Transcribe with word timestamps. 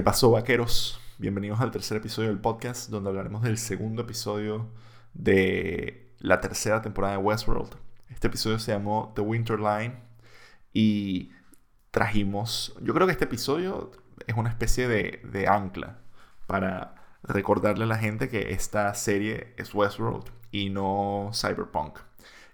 ¿Qué 0.00 0.04
pasó, 0.04 0.30
vaqueros? 0.30 0.98
Bienvenidos 1.18 1.60
al 1.60 1.70
tercer 1.72 1.98
episodio 1.98 2.30
del 2.30 2.38
podcast, 2.38 2.88
donde 2.88 3.10
hablaremos 3.10 3.42
del 3.42 3.58
segundo 3.58 4.00
episodio 4.00 4.70
de 5.12 6.14
la 6.20 6.40
tercera 6.40 6.80
temporada 6.80 7.18
de 7.18 7.22
Westworld. 7.22 7.74
Este 8.08 8.28
episodio 8.28 8.58
se 8.58 8.72
llamó 8.72 9.12
The 9.14 9.20
Winter 9.20 9.60
Line 9.60 9.96
y 10.72 11.32
trajimos, 11.90 12.74
yo 12.80 12.94
creo 12.94 13.06
que 13.06 13.12
este 13.12 13.26
episodio 13.26 13.90
es 14.26 14.34
una 14.34 14.48
especie 14.48 14.88
de, 14.88 15.20
de 15.22 15.48
ancla 15.48 15.98
para 16.46 16.94
recordarle 17.22 17.84
a 17.84 17.88
la 17.88 17.98
gente 17.98 18.30
que 18.30 18.52
esta 18.52 18.94
serie 18.94 19.52
es 19.58 19.74
Westworld 19.74 20.30
y 20.50 20.70
no 20.70 21.30
Cyberpunk. 21.34 21.98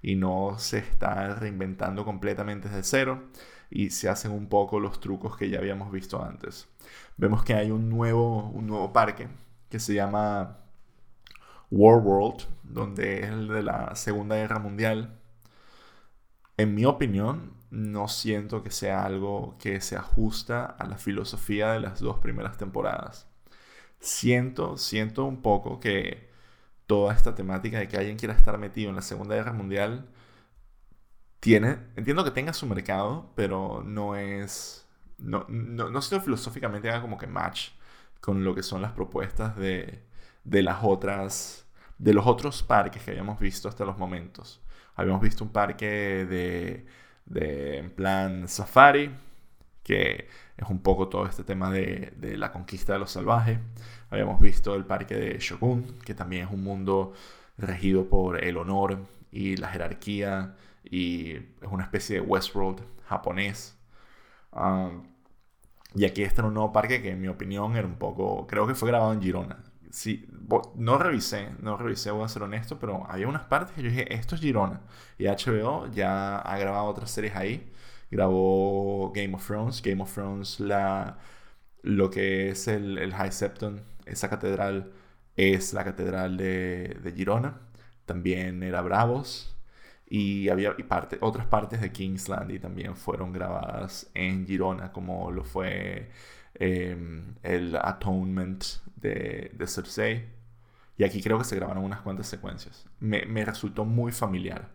Y 0.02 0.16
no 0.16 0.58
se 0.58 0.78
está 0.78 1.36
reinventando 1.36 2.04
completamente 2.04 2.68
desde 2.68 2.82
cero 2.82 3.22
y 3.70 3.90
se 3.90 4.08
hacen 4.08 4.32
un 4.32 4.48
poco 4.48 4.80
los 4.80 4.98
trucos 4.98 5.36
que 5.36 5.48
ya 5.48 5.60
habíamos 5.60 5.92
visto 5.92 6.20
antes. 6.24 6.68
Vemos 7.16 7.44
que 7.44 7.54
hay 7.54 7.70
un 7.70 7.88
nuevo, 7.88 8.50
un 8.50 8.66
nuevo 8.66 8.92
parque 8.92 9.28
que 9.68 9.80
se 9.80 9.94
llama 9.94 10.58
War 11.70 11.98
World, 11.98 12.44
donde 12.62 13.20
es 13.20 13.26
el 13.30 13.48
de 13.48 13.62
la 13.62 13.94
Segunda 13.96 14.36
Guerra 14.36 14.58
Mundial. 14.58 15.18
En 16.56 16.74
mi 16.74 16.84
opinión, 16.84 17.54
no 17.70 18.08
siento 18.08 18.62
que 18.62 18.70
sea 18.70 19.04
algo 19.04 19.56
que 19.58 19.80
se 19.80 19.96
ajusta 19.96 20.64
a 20.64 20.86
la 20.86 20.98
filosofía 20.98 21.72
de 21.72 21.80
las 21.80 22.00
dos 22.00 22.18
primeras 22.18 22.56
temporadas. 22.56 23.28
Siento, 24.00 24.76
siento 24.78 25.24
un 25.24 25.42
poco 25.42 25.80
que 25.80 26.30
toda 26.86 27.14
esta 27.14 27.34
temática 27.34 27.78
de 27.78 27.88
que 27.88 27.96
alguien 27.96 28.16
quiera 28.16 28.34
estar 28.34 28.58
metido 28.58 28.90
en 28.90 28.96
la 28.96 29.02
Segunda 29.02 29.34
Guerra 29.34 29.52
Mundial 29.52 30.08
tiene, 31.40 31.78
entiendo 31.96 32.24
que 32.24 32.30
tenga 32.30 32.52
su 32.52 32.66
mercado, 32.66 33.32
pero 33.36 33.82
no 33.84 34.16
es, 34.16 34.85
no, 35.18 35.46
no, 35.48 35.90
no 35.90 36.02
filosóficamente 36.02 36.88
haga 36.90 37.02
como 37.02 37.18
que 37.18 37.26
match 37.26 37.70
con 38.20 38.44
lo 38.44 38.54
que 38.54 38.62
son 38.62 38.82
las 38.82 38.92
propuestas 38.92 39.56
de, 39.56 40.02
de 40.44 40.62
las 40.62 40.78
otras, 40.82 41.66
de 41.98 42.14
los 42.14 42.26
otros 42.26 42.62
parques 42.62 43.02
que 43.02 43.12
habíamos 43.12 43.38
visto 43.38 43.68
hasta 43.68 43.84
los 43.84 43.98
momentos. 43.98 44.60
Habíamos 44.94 45.20
visto 45.20 45.44
un 45.44 45.50
parque 45.50 45.86
de, 45.86 46.86
de 47.26 47.90
plan 47.96 48.48
safari, 48.48 49.14
que 49.82 50.28
es 50.56 50.68
un 50.68 50.80
poco 50.80 51.08
todo 51.08 51.26
este 51.26 51.44
tema 51.44 51.70
de, 51.70 52.12
de, 52.16 52.36
la 52.36 52.50
conquista 52.50 52.94
de 52.94 52.98
los 52.98 53.10
salvajes. 53.10 53.58
Habíamos 54.10 54.40
visto 54.40 54.74
el 54.74 54.84
parque 54.84 55.14
de 55.14 55.38
Shogun, 55.38 55.98
que 56.04 56.14
también 56.14 56.46
es 56.46 56.52
un 56.52 56.64
mundo 56.64 57.12
regido 57.58 58.08
por 58.08 58.42
el 58.42 58.56
honor 58.56 58.98
y 59.30 59.56
la 59.56 59.68
jerarquía 59.68 60.56
y 60.82 61.32
es 61.32 61.68
una 61.70 61.84
especie 61.84 62.16
de 62.16 62.22
Westworld 62.22 62.80
japonés. 63.08 63.75
Y 65.94 66.04
aquí 66.04 66.22
está 66.22 66.42
en 66.42 66.48
un 66.48 66.54
nuevo 66.54 66.72
parque 66.72 67.02
que 67.02 67.10
en 67.12 67.20
mi 67.20 67.28
opinión 67.28 67.76
era 67.76 67.86
un 67.86 67.96
poco, 67.96 68.46
creo 68.46 68.66
que 68.66 68.74
fue 68.74 68.88
grabado 68.88 69.12
en 69.12 69.22
Girona. 69.22 69.64
Sí, 69.90 70.28
no 70.74 70.98
revisé, 70.98 71.50
no 71.60 71.76
revisé, 71.76 72.10
voy 72.10 72.24
a 72.24 72.28
ser 72.28 72.42
honesto, 72.42 72.78
pero 72.78 73.06
había 73.08 73.28
unas 73.28 73.44
partes 73.44 73.74
que 73.74 73.82
yo 73.82 73.88
dije, 73.90 74.12
esto 74.14 74.34
es 74.34 74.40
Girona. 74.42 74.82
Y 75.18 75.26
HBO 75.26 75.86
ya 75.90 76.38
ha 76.38 76.58
grabado 76.58 76.84
otras 76.86 77.10
series 77.10 77.34
ahí. 77.36 77.72
Grabó 78.10 79.12
Game 79.14 79.34
of 79.34 79.46
Thrones, 79.46 79.82
Game 79.82 80.02
of 80.02 80.12
Thrones, 80.12 80.60
la, 80.60 81.18
lo 81.82 82.10
que 82.10 82.50
es 82.50 82.68
el, 82.68 83.12
High 83.14 83.32
Septon, 83.32 83.82
esa 84.06 84.30
catedral 84.30 84.92
es 85.36 85.72
la 85.74 85.84
catedral 85.84 86.36
de 86.36 87.12
Girona. 87.16 87.60
También 88.06 88.62
era 88.62 88.82
Bravos, 88.82 89.55
y 90.08 90.48
había 90.48 90.74
y 90.78 90.84
parte, 90.84 91.18
otras 91.20 91.46
partes 91.46 91.80
de 91.80 91.90
Kingsland 91.90 92.50
y 92.52 92.58
también 92.58 92.96
fueron 92.96 93.32
grabadas 93.32 94.08
en 94.14 94.46
Girona, 94.46 94.92
como 94.92 95.30
lo 95.32 95.44
fue 95.44 96.10
em, 96.54 97.34
el 97.42 97.76
Atonement 97.76 98.64
de, 98.96 99.50
de, 99.54 99.66
Cersei. 99.66 100.26
Y 100.96 101.04
aquí 101.04 101.20
creo 101.22 101.38
que 101.38 101.44
se 101.44 101.56
grabaron 101.56 101.84
unas 101.84 102.00
cuantas 102.02 102.26
secuencias. 102.28 102.86
Me, 103.00 103.26
me, 103.26 103.44
resultó 103.44 103.84
muy 103.84 104.12
familiar. 104.12 104.70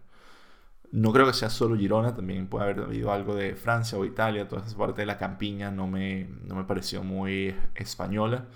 No 0.91 1.13
creo 1.13 1.25
que 1.25 1.33
sea 1.33 1.49
solo 1.49 1.77
Girona, 1.77 2.13
también 2.15 2.47
puede 2.47 2.65
haber 2.65 2.79
habido 2.81 3.11
algo 3.13 3.35
de 3.35 3.55
Francia 3.55 3.97
o 3.97 4.05
Italia, 4.05 4.47
toda 4.47 4.65
esa 4.65 4.77
parte 4.77 5.01
de 5.01 5.05
la 5.07 5.17
campiña 5.17 5.71
no 5.71 5.87
me, 5.87 6.25
no 6.45 6.55
me 6.55 6.65
pareció 6.65 7.03
muy 7.03 7.55
española, 7.75 8.47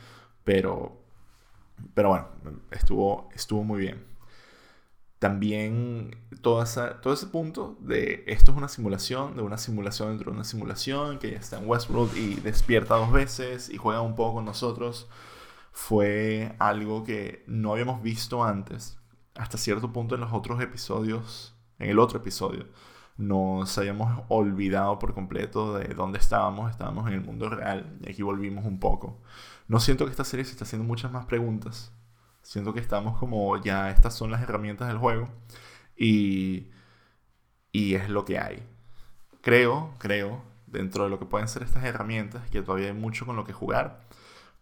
pero, 0.44 1.02
pero 1.94 2.10
bueno, 2.10 2.28
estuvo, 2.72 3.30
estuvo 3.34 3.64
muy 3.64 3.80
bien 3.80 4.15
también 5.26 6.16
todo, 6.44 6.64
todo 7.02 7.14
ese 7.14 7.26
punto 7.26 7.78
de 7.80 8.24
esto 8.28 8.52
es 8.52 8.58
una 8.58 8.68
simulación, 8.68 9.36
de 9.36 9.42
una 9.42 9.58
simulación 9.58 10.10
dentro 10.10 10.30
de 10.30 10.36
una 10.36 10.44
simulación, 10.44 11.18
que 11.18 11.32
ya 11.32 11.40
está 11.40 11.58
en 11.58 11.68
Westworld 11.68 12.16
y 12.16 12.36
despierta 12.36 12.98
dos 12.98 13.12
veces 13.12 13.72
y 13.72 13.78
juega 13.78 14.02
un 14.02 14.14
poco 14.16 14.36
con 14.36 14.46
nosotros, 14.46 15.08
fue 15.72 16.56
algo 16.60 17.04
que 17.04 17.44
no 17.48 17.72
habíamos 17.72 18.04
visto 18.04 18.44
antes. 18.44 19.00
Hasta 19.34 19.58
cierto 19.58 19.92
punto 19.92 20.14
en 20.14 20.22
los 20.22 20.32
otros 20.32 20.62
episodios, 20.62 21.56
en 21.80 21.90
el 21.90 21.98
otro 21.98 22.20
episodio, 22.20 22.68
nos 23.18 23.76
habíamos 23.80 24.26
olvidado 24.28 25.00
por 25.00 25.16
completo 25.16 25.74
de 25.74 25.92
dónde 25.96 26.20
estábamos, 26.20 26.70
estábamos 26.70 27.08
en 27.08 27.14
el 27.14 27.22
mundo 27.22 27.50
real 27.50 27.98
y 28.02 28.12
aquí 28.12 28.22
volvimos 28.22 28.64
un 28.64 28.80
poco. 28.80 29.20
No 29.68 29.80
siento 29.80 30.06
que 30.06 30.12
esta 30.12 30.24
serie 30.24 30.46
se 30.46 30.52
está 30.52 30.66
haciendo 30.66 30.88
muchas 30.88 31.12
más 31.12 31.26
preguntas, 31.26 31.92
Siento 32.46 32.76
que 32.76 32.80
estamos 32.80 33.18
como 33.18 33.58
ya 33.58 33.90
estas 33.90 34.14
son 34.14 34.30
las 34.30 34.44
herramientas 34.44 34.88
del 34.88 35.00
juego 35.00 35.28
y, 35.98 36.70
y 37.72 37.96
es 37.96 38.08
lo 38.08 38.24
que 38.24 38.38
hay. 38.38 38.62
Creo, 39.42 39.96
creo, 39.98 40.44
dentro 40.68 41.06
de 41.06 41.10
lo 41.10 41.18
que 41.18 41.26
pueden 41.26 41.48
ser 41.48 41.64
estas 41.64 41.84
herramientas, 41.86 42.48
que 42.52 42.62
todavía 42.62 42.90
hay 42.90 42.94
mucho 42.94 43.26
con 43.26 43.36
lo 43.36 43.46
que 43.46 43.54
jugar, 43.54 44.02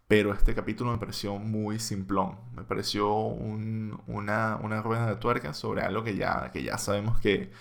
pero 0.07 0.33
este 0.33 0.55
capítulo 0.55 0.91
me 0.93 0.97
pareció 0.97 1.37
muy 1.39 1.77
simplón. 1.77 2.37
Me 2.55 2.63
pareció 2.63 3.15
una, 3.17 4.55
una 4.63 4.81
rueda 4.81 5.07
de 5.07 5.17
tuerca 5.17 5.53
sobre 5.53 5.81
algo 5.81 6.05
que 6.05 6.15
ya, 6.15 6.51
que 6.53 6.63
ya 6.63 6.77
sabemos 6.77 7.19
que, 7.19 7.51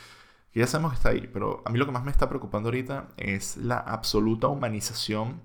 que 0.52 0.60
ya 0.60 0.68
sabemos 0.68 0.92
que 0.92 0.96
está 0.98 1.08
ahí. 1.10 1.28
Pero 1.32 1.62
a 1.64 1.70
mí 1.70 1.78
lo 1.80 1.86
que 1.86 1.92
más 1.92 2.04
me 2.04 2.12
está 2.12 2.28
preocupando 2.28 2.68
ahorita 2.68 3.08
es 3.16 3.56
la 3.56 3.78
absoluta 3.78 4.46
humanización 4.46 5.42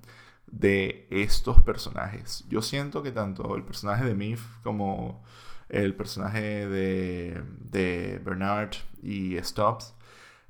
de 0.47 1.08
estos 1.12 1.62
personajes. 1.62 2.46
Yo 2.50 2.62
siento 2.62 3.03
que 3.03 3.12
tanto 3.12 3.56
el 3.56 3.63
personaje 3.63 4.06
de 4.06 4.16
Mif 4.16 4.44
como 4.63 5.24
el 5.69 5.96
personaje 5.96 6.68
de, 6.68 7.44
de 7.59 8.22
Bernard 8.24 8.72
y 9.02 9.38
Stops, 9.40 9.94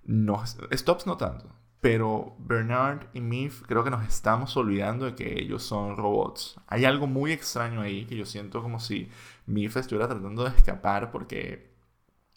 no, 0.04 0.44
Stops 0.72 1.08
no 1.08 1.18
tanto, 1.18 1.52
pero 1.82 2.36
Bernard 2.40 3.08
y 3.14 3.22
Mif 3.22 3.64
creo 3.64 3.84
que 3.84 3.90
nos 3.90 4.06
estamos 4.08 4.56
olvidando 4.56 5.06
de 5.06 5.16
que 5.16 5.40
ellos 5.40 5.64
son 5.64 5.98
robots. 5.98 6.60
Hay 6.68 6.86
algo 6.86 7.08
muy 7.08 7.32
extraño 7.32 7.82
ahí 7.82 8.06
que 8.06 8.16
yo 8.16 8.26
siento 8.26 8.62
como 8.62 8.80
si 8.80 9.10
Mif 9.48 9.78
estuviera 9.78 10.08
tratando 10.08 10.44
de 10.44 10.56
escapar 10.56 11.12
porque, 11.12 11.74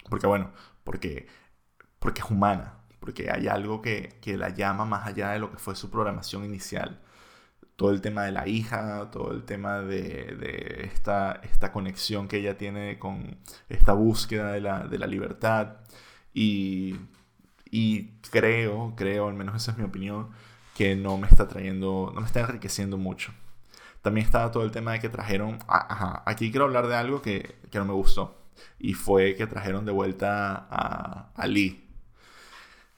porque 0.08 0.26
bueno, 0.26 0.50
porque, 0.84 1.26
porque 1.98 2.22
es 2.22 2.30
humana, 2.30 2.80
porque 3.00 3.30
hay 3.30 3.48
algo 3.48 3.82
que, 3.82 4.18
que 4.22 4.36
la 4.36 4.48
llama 4.50 4.84
más 4.86 5.06
allá 5.06 5.30
de 5.30 5.38
lo 5.38 5.50
que 5.50 5.58
fue 5.58 5.76
su 5.76 5.90
programación 5.90 6.44
inicial 6.44 7.00
todo 7.80 7.92
el 7.92 8.02
tema 8.02 8.24
de 8.24 8.32
la 8.32 8.46
hija, 8.46 9.08
todo 9.10 9.32
el 9.32 9.44
tema 9.44 9.80
de, 9.80 10.82
esta, 10.92 11.40
esta, 11.42 11.72
conexión 11.72 12.28
que 12.28 12.36
ella 12.36 12.58
tiene 12.58 12.98
con 12.98 13.38
esta 13.70 13.94
búsqueda 13.94 14.52
de 14.52 14.60
la, 14.60 15.06
libertad. 15.06 15.78
Y, 16.34 16.98
creo, 18.30 18.92
creo, 18.96 19.28
al 19.28 19.34
menos 19.34 19.56
esa 19.56 19.72
es 19.72 19.78
mi 19.78 19.84
opinión, 19.84 20.28
que 20.76 20.94
no 20.94 21.16
me 21.16 21.26
está 21.26 21.48
trayendo, 21.48 22.12
no 22.14 22.20
me 22.20 22.26
está 22.26 22.40
enriqueciendo 22.40 22.98
mucho. 22.98 23.32
También 24.02 24.26
estaba 24.26 24.50
todo 24.50 24.64
el 24.64 24.72
tema 24.72 24.92
de 24.92 25.00
que 25.00 25.08
trajeron, 25.08 25.58
aquí 25.66 26.50
quiero 26.50 26.66
hablar 26.66 26.86
de 26.86 26.96
algo 26.96 27.22
que, 27.22 27.56
no 27.72 27.86
me 27.86 27.94
gustó. 27.94 28.42
Y 28.78 28.92
fue 28.92 29.36
que 29.36 29.46
trajeron 29.46 29.86
de 29.86 29.92
vuelta 29.92 30.66
a, 30.70 31.46
Lee. 31.46 31.88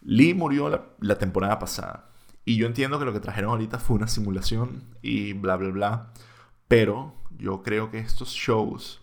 Lee 0.00 0.34
murió 0.34 0.68
la, 0.68 0.82
la 0.98 1.18
temporada 1.18 1.60
pasada 1.60 2.11
y 2.44 2.56
yo 2.56 2.66
entiendo 2.66 2.98
que 2.98 3.04
lo 3.04 3.12
que 3.12 3.20
trajeron 3.20 3.50
ahorita 3.50 3.78
fue 3.78 3.96
una 3.96 4.08
simulación 4.08 4.82
y 5.00 5.32
bla, 5.32 5.56
bla, 5.56 5.70
bla. 5.70 6.12
Pero 6.68 7.14
yo 7.38 7.62
creo 7.62 7.90
que 7.90 7.98
estos 7.98 8.30
shows 8.30 9.00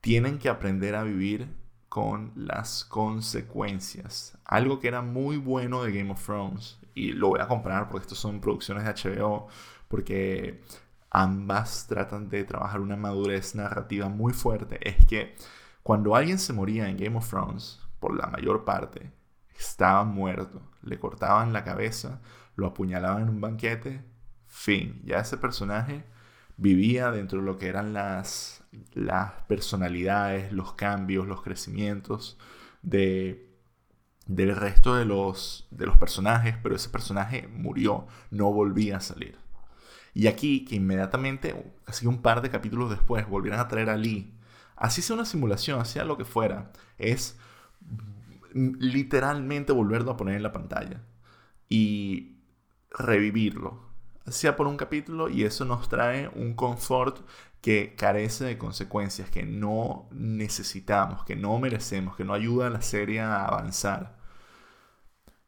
tienen 0.00 0.38
que 0.38 0.48
aprender 0.48 0.96
a 0.96 1.04
vivir 1.04 1.48
con 1.88 2.32
las 2.34 2.84
consecuencias. 2.84 4.36
Algo 4.44 4.80
que 4.80 4.88
era 4.88 5.02
muy 5.02 5.36
bueno 5.36 5.82
de 5.82 5.92
Game 5.92 6.10
of 6.10 6.24
Thrones. 6.24 6.78
Y 6.94 7.12
lo 7.12 7.28
voy 7.28 7.40
a 7.40 7.48
comprar 7.48 7.88
porque 7.88 8.04
estos 8.04 8.18
son 8.18 8.40
producciones 8.40 8.84
de 8.84 9.10
HBO. 9.10 9.46
Porque 9.88 10.62
ambas 11.10 11.86
tratan 11.86 12.28
de 12.30 12.44
trabajar 12.44 12.80
una 12.80 12.96
madurez 12.96 13.54
narrativa 13.54 14.08
muy 14.08 14.32
fuerte. 14.32 14.80
Es 14.88 15.06
que 15.06 15.36
cuando 15.82 16.16
alguien 16.16 16.38
se 16.38 16.52
moría 16.52 16.88
en 16.88 16.96
Game 16.96 17.16
of 17.16 17.28
Thrones, 17.28 17.80
por 18.00 18.16
la 18.16 18.26
mayor 18.26 18.64
parte, 18.64 19.12
estaba 19.56 20.02
muerto. 20.02 20.62
Le 20.82 20.98
cortaban 20.98 21.52
la 21.52 21.62
cabeza 21.62 22.20
lo 22.54 22.66
apuñalaban 22.66 23.22
en 23.22 23.28
un 23.28 23.40
banquete, 23.40 24.02
fin. 24.46 25.02
Ya 25.04 25.18
ese 25.18 25.36
personaje 25.38 26.04
vivía 26.56 27.10
dentro 27.10 27.40
de 27.40 27.46
lo 27.46 27.58
que 27.58 27.68
eran 27.68 27.92
las, 27.92 28.64
las 28.94 29.32
personalidades, 29.48 30.52
los 30.52 30.74
cambios, 30.74 31.26
los 31.26 31.42
crecimientos 31.42 32.38
de, 32.82 33.50
del 34.26 34.54
resto 34.56 34.94
de 34.94 35.04
los, 35.04 35.66
de 35.70 35.86
los 35.86 35.96
personajes, 35.96 36.56
pero 36.62 36.76
ese 36.76 36.90
personaje 36.90 37.48
murió, 37.48 38.06
no 38.30 38.52
volvía 38.52 38.98
a 38.98 39.00
salir. 39.00 39.36
Y 40.14 40.26
aquí, 40.26 40.64
que 40.66 40.76
inmediatamente, 40.76 41.72
así 41.86 42.06
un 42.06 42.20
par 42.20 42.42
de 42.42 42.50
capítulos 42.50 42.90
después, 42.90 43.26
volvieran 43.28 43.60
a 43.60 43.68
traer 43.68 43.88
a 43.88 43.96
Lee, 43.96 44.34
así 44.76 45.00
sea 45.00 45.14
una 45.16 45.24
simulación, 45.24 45.80
así 45.80 45.94
sea 45.94 46.04
lo 46.04 46.18
que 46.18 46.26
fuera, 46.26 46.72
es 46.98 47.38
literalmente 48.54 49.72
volverlo 49.72 50.10
a 50.10 50.16
poner 50.18 50.36
en 50.36 50.42
la 50.42 50.52
pantalla 50.52 51.00
y 51.72 52.31
revivirlo, 52.98 53.80
sea 54.26 54.56
por 54.56 54.66
un 54.66 54.76
capítulo, 54.76 55.28
y 55.28 55.44
eso 55.44 55.64
nos 55.64 55.88
trae 55.88 56.28
un 56.34 56.54
confort 56.54 57.18
que 57.60 57.94
carece 57.96 58.44
de 58.44 58.58
consecuencias, 58.58 59.30
que 59.30 59.44
no 59.44 60.08
necesitamos, 60.10 61.24
que 61.24 61.36
no 61.36 61.58
merecemos, 61.58 62.16
que 62.16 62.24
no 62.24 62.34
ayuda 62.34 62.66
a 62.66 62.70
la 62.70 62.82
serie 62.82 63.20
a 63.20 63.46
avanzar. 63.46 64.16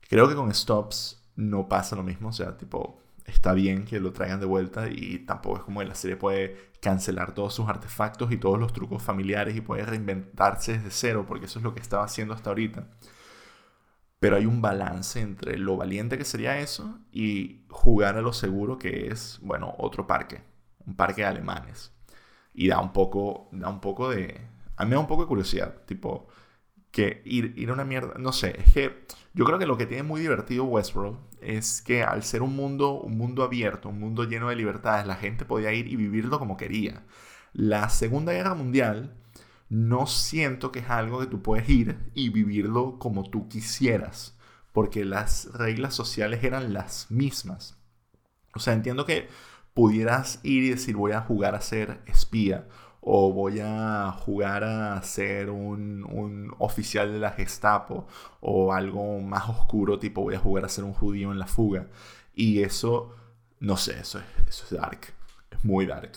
Creo 0.08 0.28
que 0.28 0.36
con 0.36 0.52
Stops 0.54 1.22
no 1.36 1.68
pasa 1.68 1.96
lo 1.96 2.04
mismo, 2.04 2.28
o 2.28 2.32
sea, 2.32 2.56
tipo, 2.56 3.00
está 3.24 3.52
bien 3.52 3.84
que 3.84 4.00
lo 4.00 4.12
traigan 4.12 4.40
de 4.40 4.46
vuelta 4.46 4.88
y 4.88 5.20
tampoco 5.20 5.58
es 5.58 5.62
como 5.64 5.80
que 5.80 5.86
la 5.86 5.94
serie 5.94 6.16
puede 6.16 6.72
cancelar 6.80 7.34
todos 7.34 7.54
sus 7.54 7.68
artefactos 7.68 8.30
y 8.30 8.36
todos 8.36 8.58
los 8.58 8.72
trucos 8.72 9.02
familiares 9.02 9.56
y 9.56 9.60
puede 9.60 9.84
reinventarse 9.84 10.74
desde 10.74 10.90
cero, 10.90 11.24
porque 11.26 11.46
eso 11.46 11.58
es 11.58 11.64
lo 11.64 11.74
que 11.74 11.80
estaba 11.80 12.04
haciendo 12.04 12.34
hasta 12.34 12.50
ahorita. 12.50 12.86
Pero 14.24 14.36
hay 14.36 14.46
un 14.46 14.62
balance 14.62 15.20
entre 15.20 15.58
lo 15.58 15.76
valiente 15.76 16.16
que 16.16 16.24
sería 16.24 16.58
eso 16.58 16.98
y 17.12 17.66
jugar 17.68 18.16
a 18.16 18.22
lo 18.22 18.32
seguro 18.32 18.78
que 18.78 19.08
es, 19.08 19.38
bueno, 19.42 19.74
otro 19.76 20.06
parque, 20.06 20.40
un 20.86 20.96
parque 20.96 21.20
de 21.20 21.26
alemanes. 21.26 21.92
Y 22.54 22.68
da 22.68 22.80
un 22.80 22.94
poco, 22.94 23.50
da 23.52 23.68
un 23.68 23.82
poco 23.82 24.08
de... 24.08 24.40
A 24.76 24.86
mí 24.86 24.92
da 24.92 24.98
un 24.98 25.06
poco 25.06 25.24
de 25.24 25.28
curiosidad, 25.28 25.74
tipo, 25.84 26.26
que 26.90 27.20
ir, 27.26 27.52
ir 27.58 27.68
a 27.68 27.74
una 27.74 27.84
mierda, 27.84 28.14
no 28.18 28.32
sé, 28.32 28.58
es 28.58 28.72
que 28.72 29.04
yo 29.34 29.44
creo 29.44 29.58
que 29.58 29.66
lo 29.66 29.76
que 29.76 29.84
tiene 29.84 30.04
muy 30.04 30.22
divertido 30.22 30.64
Westworld 30.64 31.18
es 31.42 31.82
que 31.82 32.02
al 32.02 32.22
ser 32.22 32.40
un 32.40 32.56
mundo, 32.56 32.94
un 32.94 33.18
mundo 33.18 33.42
abierto, 33.42 33.90
un 33.90 34.00
mundo 34.00 34.24
lleno 34.24 34.48
de 34.48 34.56
libertades, 34.56 35.06
la 35.06 35.16
gente 35.16 35.44
podía 35.44 35.74
ir 35.74 35.86
y 35.86 35.96
vivirlo 35.96 36.38
como 36.38 36.56
quería. 36.56 37.04
La 37.52 37.90
Segunda 37.90 38.32
Guerra 38.32 38.54
Mundial 38.54 39.18
no 39.68 40.06
siento 40.06 40.72
que 40.72 40.80
es 40.80 40.90
algo 40.90 41.20
que 41.20 41.26
tú 41.26 41.42
puedes 41.42 41.68
ir 41.68 41.98
y 42.14 42.28
vivirlo 42.28 42.98
como 42.98 43.28
tú 43.28 43.48
quisieras, 43.48 44.36
porque 44.72 45.04
las 45.04 45.52
reglas 45.54 45.94
sociales 45.94 46.44
eran 46.44 46.72
las 46.72 47.10
mismas. 47.10 47.78
O 48.54 48.60
sea, 48.60 48.72
entiendo 48.72 49.04
que 49.04 49.28
pudieras 49.74 50.40
ir 50.42 50.64
y 50.64 50.70
decir 50.70 50.96
voy 50.96 51.12
a 51.12 51.20
jugar 51.20 51.54
a 51.54 51.60
ser 51.60 52.00
espía 52.06 52.66
o 53.00 53.32
voy 53.32 53.60
a 53.60 54.12
jugar 54.12 54.64
a 54.64 55.02
ser 55.02 55.50
un, 55.50 56.54
oficial 56.58 57.12
de 57.12 57.18
la 57.18 57.32
Gestapo 57.32 58.06
o 58.40 58.72
algo 58.72 59.20
más 59.20 59.48
oscuro, 59.48 59.98
tipo 59.98 60.22
voy 60.22 60.36
a 60.36 60.38
jugar 60.38 60.64
a 60.64 60.70
ser 60.70 60.84
un 60.84 60.94
judío 60.94 61.30
en 61.30 61.38
la 61.38 61.46
fuga. 61.46 61.88
Y 62.34 62.62
eso, 62.62 63.14
no 63.60 63.76
sé, 63.76 64.00
eso 64.00 64.20
es, 64.20 64.24
eso 64.48 64.64
es 64.64 64.80
dark, 64.80 65.12
es 65.50 65.64
muy 65.64 65.84
dark. 65.86 66.12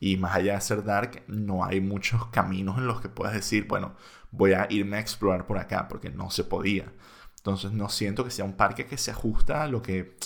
Y 0.00 0.16
más 0.16 0.36
allá 0.36 0.54
de 0.54 0.60
ser 0.60 0.84
dark, 0.84 1.24
no 1.26 1.64
hay 1.64 1.80
muchos 1.80 2.26
caminos 2.28 2.78
en 2.78 2.86
los 2.86 3.00
que 3.00 3.08
puedas 3.08 3.34
decir, 3.34 3.66
bueno, 3.66 3.94
voy 4.30 4.52
a 4.52 4.66
irme 4.70 4.96
a 4.96 5.00
explorar 5.00 5.46
por 5.46 5.58
acá, 5.58 5.88
porque 5.88 6.10
no 6.10 6.30
se 6.30 6.44
podía. 6.44 6.92
Entonces 7.38 7.72
no 7.72 7.88
siento 7.88 8.24
que 8.24 8.30
sea 8.30 8.44
un 8.44 8.54
parque 8.56 8.86
que 8.86 8.98
se 8.98 9.10
ajusta 9.10 9.62
a 9.62 9.68
lo 9.68 9.82
que, 9.82 10.16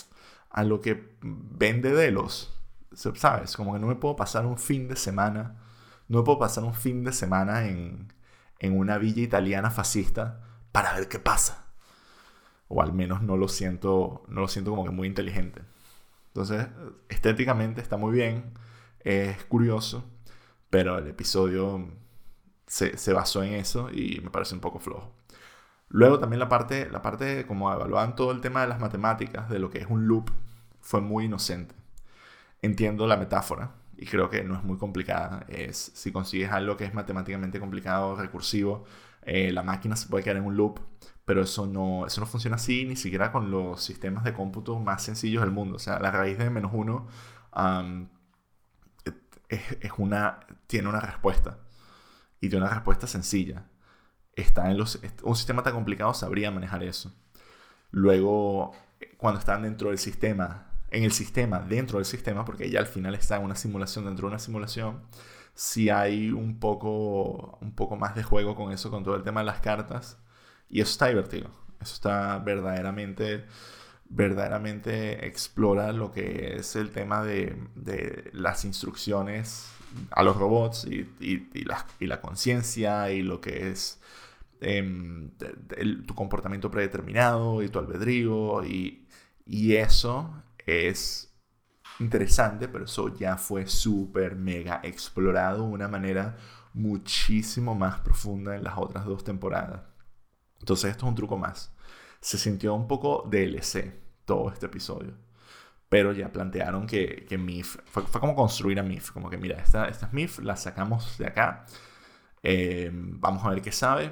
a 0.49 0.63
lo 0.63 0.81
que 0.81 1.15
vende 1.21 1.91
de 1.91 2.11
los, 2.11 2.59
¿sabes? 2.93 3.55
Como 3.55 3.73
que 3.73 3.79
no 3.79 3.87
me 3.87 3.95
puedo 3.95 4.15
pasar 4.15 4.45
un 4.45 4.57
fin 4.57 4.87
de 4.87 4.95
semana 4.95 5.57
no 6.07 6.23
puedo 6.23 6.39
pasar 6.39 6.63
un 6.63 6.73
fin 6.73 7.03
de 7.03 7.13
semana 7.13 7.67
en, 7.67 8.11
una 8.61 8.97
villa 8.97 9.21
italiana 9.21 9.71
fascista 9.71 10.39
para 10.71 10.93
ver 10.93 11.09
qué 11.09 11.19
pasa. 11.19 11.65
O 12.69 12.81
al 12.81 12.93
menos 12.93 13.21
no 13.21 13.35
lo 13.35 13.49
siento, 13.49 14.23
no 14.29 14.41
lo 14.41 14.47
siento 14.47 14.71
como 14.71 14.85
que 14.85 14.91
muy 14.91 15.07
inteligente. 15.07 15.61
Entonces, 16.27 16.67
estéticamente 17.09 17.81
está 17.81 17.97
muy 17.97 18.13
bien, 18.13 18.53
es 19.03 19.43
curioso, 19.45 20.05
pero 20.69 20.97
el 20.97 21.07
episodio 21.07 21.87
se, 22.67 22.97
se, 22.97 23.13
basó 23.13 23.43
en 23.43 23.53
eso 23.53 23.89
y 23.91 24.21
me 24.23 24.29
parece 24.29 24.55
un 24.55 24.61
poco 24.61 24.79
flojo. 24.79 25.13
Luego 25.89 26.19
también 26.19 26.39
la 26.39 26.49
parte, 26.49 26.89
la 26.89 27.01
parte 27.01 27.45
como 27.45 27.71
evaluaban 27.71 28.15
todo 28.15 28.31
el 28.31 28.41
tema 28.41 28.61
de 28.61 28.67
las 28.67 28.79
matemáticas, 28.79 29.49
de 29.49 29.59
lo 29.59 29.69
que 29.69 29.79
es 29.79 29.87
un 29.89 30.07
loop, 30.07 30.31
fue 30.81 31.01
muy 31.01 31.25
inocente. 31.25 31.75
Entiendo 32.61 33.07
la 33.07 33.17
metáfora, 33.17 33.73
y 33.97 34.05
creo 34.05 34.29
que 34.29 34.43
no 34.43 34.55
es 34.55 34.63
muy 34.63 34.77
complicada. 34.77 35.45
Es 35.47 35.91
si 35.95 36.11
consigues 36.11 36.51
algo 36.51 36.77
que 36.77 36.85
es 36.85 36.93
matemáticamente 36.93 37.59
complicado, 37.59 38.15
recursivo, 38.15 38.85
eh, 39.23 39.51
la 39.51 39.63
máquina 39.63 39.95
se 39.95 40.07
puede 40.09 40.23
quedar 40.23 40.37
en 40.37 40.45
un 40.45 40.57
loop, 40.57 40.79
pero 41.25 41.41
eso 41.41 41.67
no, 41.67 42.05
eso 42.05 42.21
no 42.21 42.27
funciona 42.27 42.57
así 42.57 42.85
ni 42.85 42.95
siquiera 42.95 43.31
con 43.31 43.51
los 43.51 43.81
sistemas 43.83 44.23
de 44.23 44.33
cómputo 44.33 44.79
más 44.79 45.03
sencillos 45.03 45.41
del 45.41 45.51
mundo. 45.51 45.77
O 45.77 45.79
sea, 45.79 45.99
la 45.99 46.11
raíz 46.11 46.37
de 46.37 46.49
menos 46.49 46.71
uno 46.73 47.07
es, 49.49 49.91
una, 49.97 50.39
tiene 50.67 50.89
una 50.89 50.99
respuesta 50.99 51.59
y 52.39 52.49
tiene 52.49 52.65
una 52.65 52.73
respuesta 52.73 53.07
sencilla. 53.07 53.65
Está 54.35 54.71
en 54.71 54.77
los, 54.77 54.99
un 55.23 55.35
sistema 55.35 55.63
tan 55.63 55.73
complicado 55.73 56.13
sabría 56.13 56.51
manejar 56.51 56.83
eso. 56.83 57.13
Luego, 57.91 58.71
cuando 59.17 59.39
están 59.39 59.63
dentro 59.63 59.89
del 59.89 59.99
sistema, 59.99 60.67
en 60.89 61.03
el 61.03 61.11
sistema, 61.11 61.59
dentro 61.59 61.99
del 61.99 62.05
sistema, 62.05 62.45
porque 62.45 62.69
ya 62.69 62.79
al 62.79 62.87
final 62.87 63.15
está 63.15 63.37
en 63.37 63.43
una 63.43 63.55
simulación 63.55 64.05
dentro 64.05 64.27
de 64.27 64.33
una 64.33 64.39
simulación, 64.39 65.03
si 65.53 65.89
hay 65.89 66.31
un 66.31 66.59
poco, 66.59 67.57
un 67.61 67.75
poco 67.75 67.95
más 67.95 68.15
de 68.15 68.23
juego 68.23 68.55
con 68.55 68.71
eso, 68.71 68.89
con 68.89 69.03
todo 69.03 69.15
el 69.15 69.23
tema 69.23 69.41
de 69.41 69.45
las 69.47 69.61
cartas. 69.61 70.17
Y 70.69 70.81
eso 70.81 70.91
está 70.91 71.07
divertido. 71.07 71.49
Eso 71.81 71.93
está 71.95 72.39
verdaderamente, 72.39 73.45
verdaderamente 74.15 75.25
explora 75.25 75.91
lo 75.91 76.11
que 76.11 76.57
es 76.57 76.75
el 76.75 76.91
tema 76.91 77.23
de, 77.23 77.57
las 78.31 78.63
instrucciones 78.63 79.71
a 80.11 80.23
los 80.23 80.37
robots 80.37 80.85
y, 80.85 81.09
y, 81.19 81.63
la, 81.65 81.85
y 81.99 82.05
la 82.05 82.21
conciencia 82.21 83.11
y 83.11 83.23
lo 83.23 83.41
que 83.41 83.71
es 83.71 83.99
em, 84.61 85.31
tu 86.05 86.13
comportamiento 86.13 86.69
predeterminado 86.69 87.63
y 87.63 87.69
tu 87.69 87.79
albedrío 87.79 88.63
y, 88.63 89.07
y 89.45 89.75
eso 89.75 90.43
es 90.65 91.33
interesante, 91.99 92.67
pero 92.67 92.85
eso 92.85 93.15
ya 93.15 93.37
fue 93.37 93.67
súper 93.67 94.35
mega 94.35 94.79
explorado 94.83 95.65
de 95.65 95.73
una 95.73 95.87
manera 95.87 96.37
muchísimo 96.73 97.73
más 97.73 97.99
profunda 98.01 98.55
en 98.55 98.63
las 98.63 98.77
otras 98.77 99.05
dos 99.05 99.23
temporadas. 99.23 99.81
Entonces 100.59 100.91
esto 100.91 101.05
es 101.05 101.09
un 101.09 101.15
truco 101.15 101.37
más. 101.37 101.73
Se 102.21 102.37
sintió 102.37 102.75
un 102.75 102.87
poco 102.87 103.27
DLC 103.29 104.02
todo 104.25 104.51
este 104.51 104.67
episodio. 104.67 105.13
Pero 105.89 106.11
ya 106.13 106.31
plantearon 106.31 106.87
que, 106.87 107.25
que 107.29 107.37
MIF, 107.37 107.77
fue, 107.85 108.03
como 108.05 108.35
construir 108.35 108.79
a 108.79 108.83
MIF, 108.83 109.11
como 109.11 109.29
que 109.29 109.37
mira, 109.37 109.57
esta, 109.61 109.87
esta 109.87 110.07
es 110.07 110.13
MIF, 110.13 110.39
la 110.39 110.55
sacamos 110.55 111.17
de 111.17 111.27
acá, 111.27 111.65
eh, 112.43 112.89
vamos 112.93 113.45
a 113.45 113.49
ver 113.49 113.61
qué 113.61 113.71
sabe. 113.71 114.11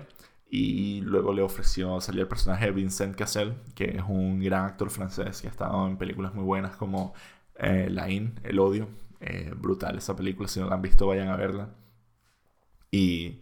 Y 0.50 1.02
luego 1.02 1.34
le 1.34 1.42
ofreció 1.42 2.02
salir 2.02 2.22
el 2.22 2.28
personaje 2.28 2.66
de 2.66 2.72
Vincent 2.72 3.16
Cassel, 3.16 3.56
que 3.76 3.86
es 3.98 4.04
un 4.08 4.40
gran 4.42 4.66
actor 4.66 4.90
francés 4.90 5.42
que 5.42 5.48
ha 5.48 5.52
estado 5.52 5.88
en 5.88 5.98
películas 5.98 6.34
muy 6.34 6.44
buenas 6.44 6.76
como 6.76 7.14
eh, 7.56 7.88
La 7.90 8.10
In, 8.10 8.40
El 8.44 8.60
Odio. 8.60 8.90
Eh, 9.22 9.54
brutal 9.56 9.98
esa 9.98 10.16
película, 10.16 10.48
si 10.50 10.60
no 10.60 10.68
la 10.68 10.76
han 10.76 10.82
visto 10.82 11.08
vayan 11.08 11.30
a 11.30 11.36
verla. 11.38 11.70
Y, 12.92 13.42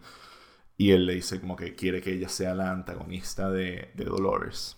y 0.76 0.92
él 0.92 1.06
le 1.06 1.14
dice 1.14 1.40
como 1.40 1.56
que 1.56 1.74
quiere 1.74 2.00
que 2.00 2.12
ella 2.14 2.28
sea 2.28 2.54
la 2.54 2.70
antagonista 2.72 3.50
de, 3.50 3.90
de 3.94 4.04
Dolores. 4.04 4.76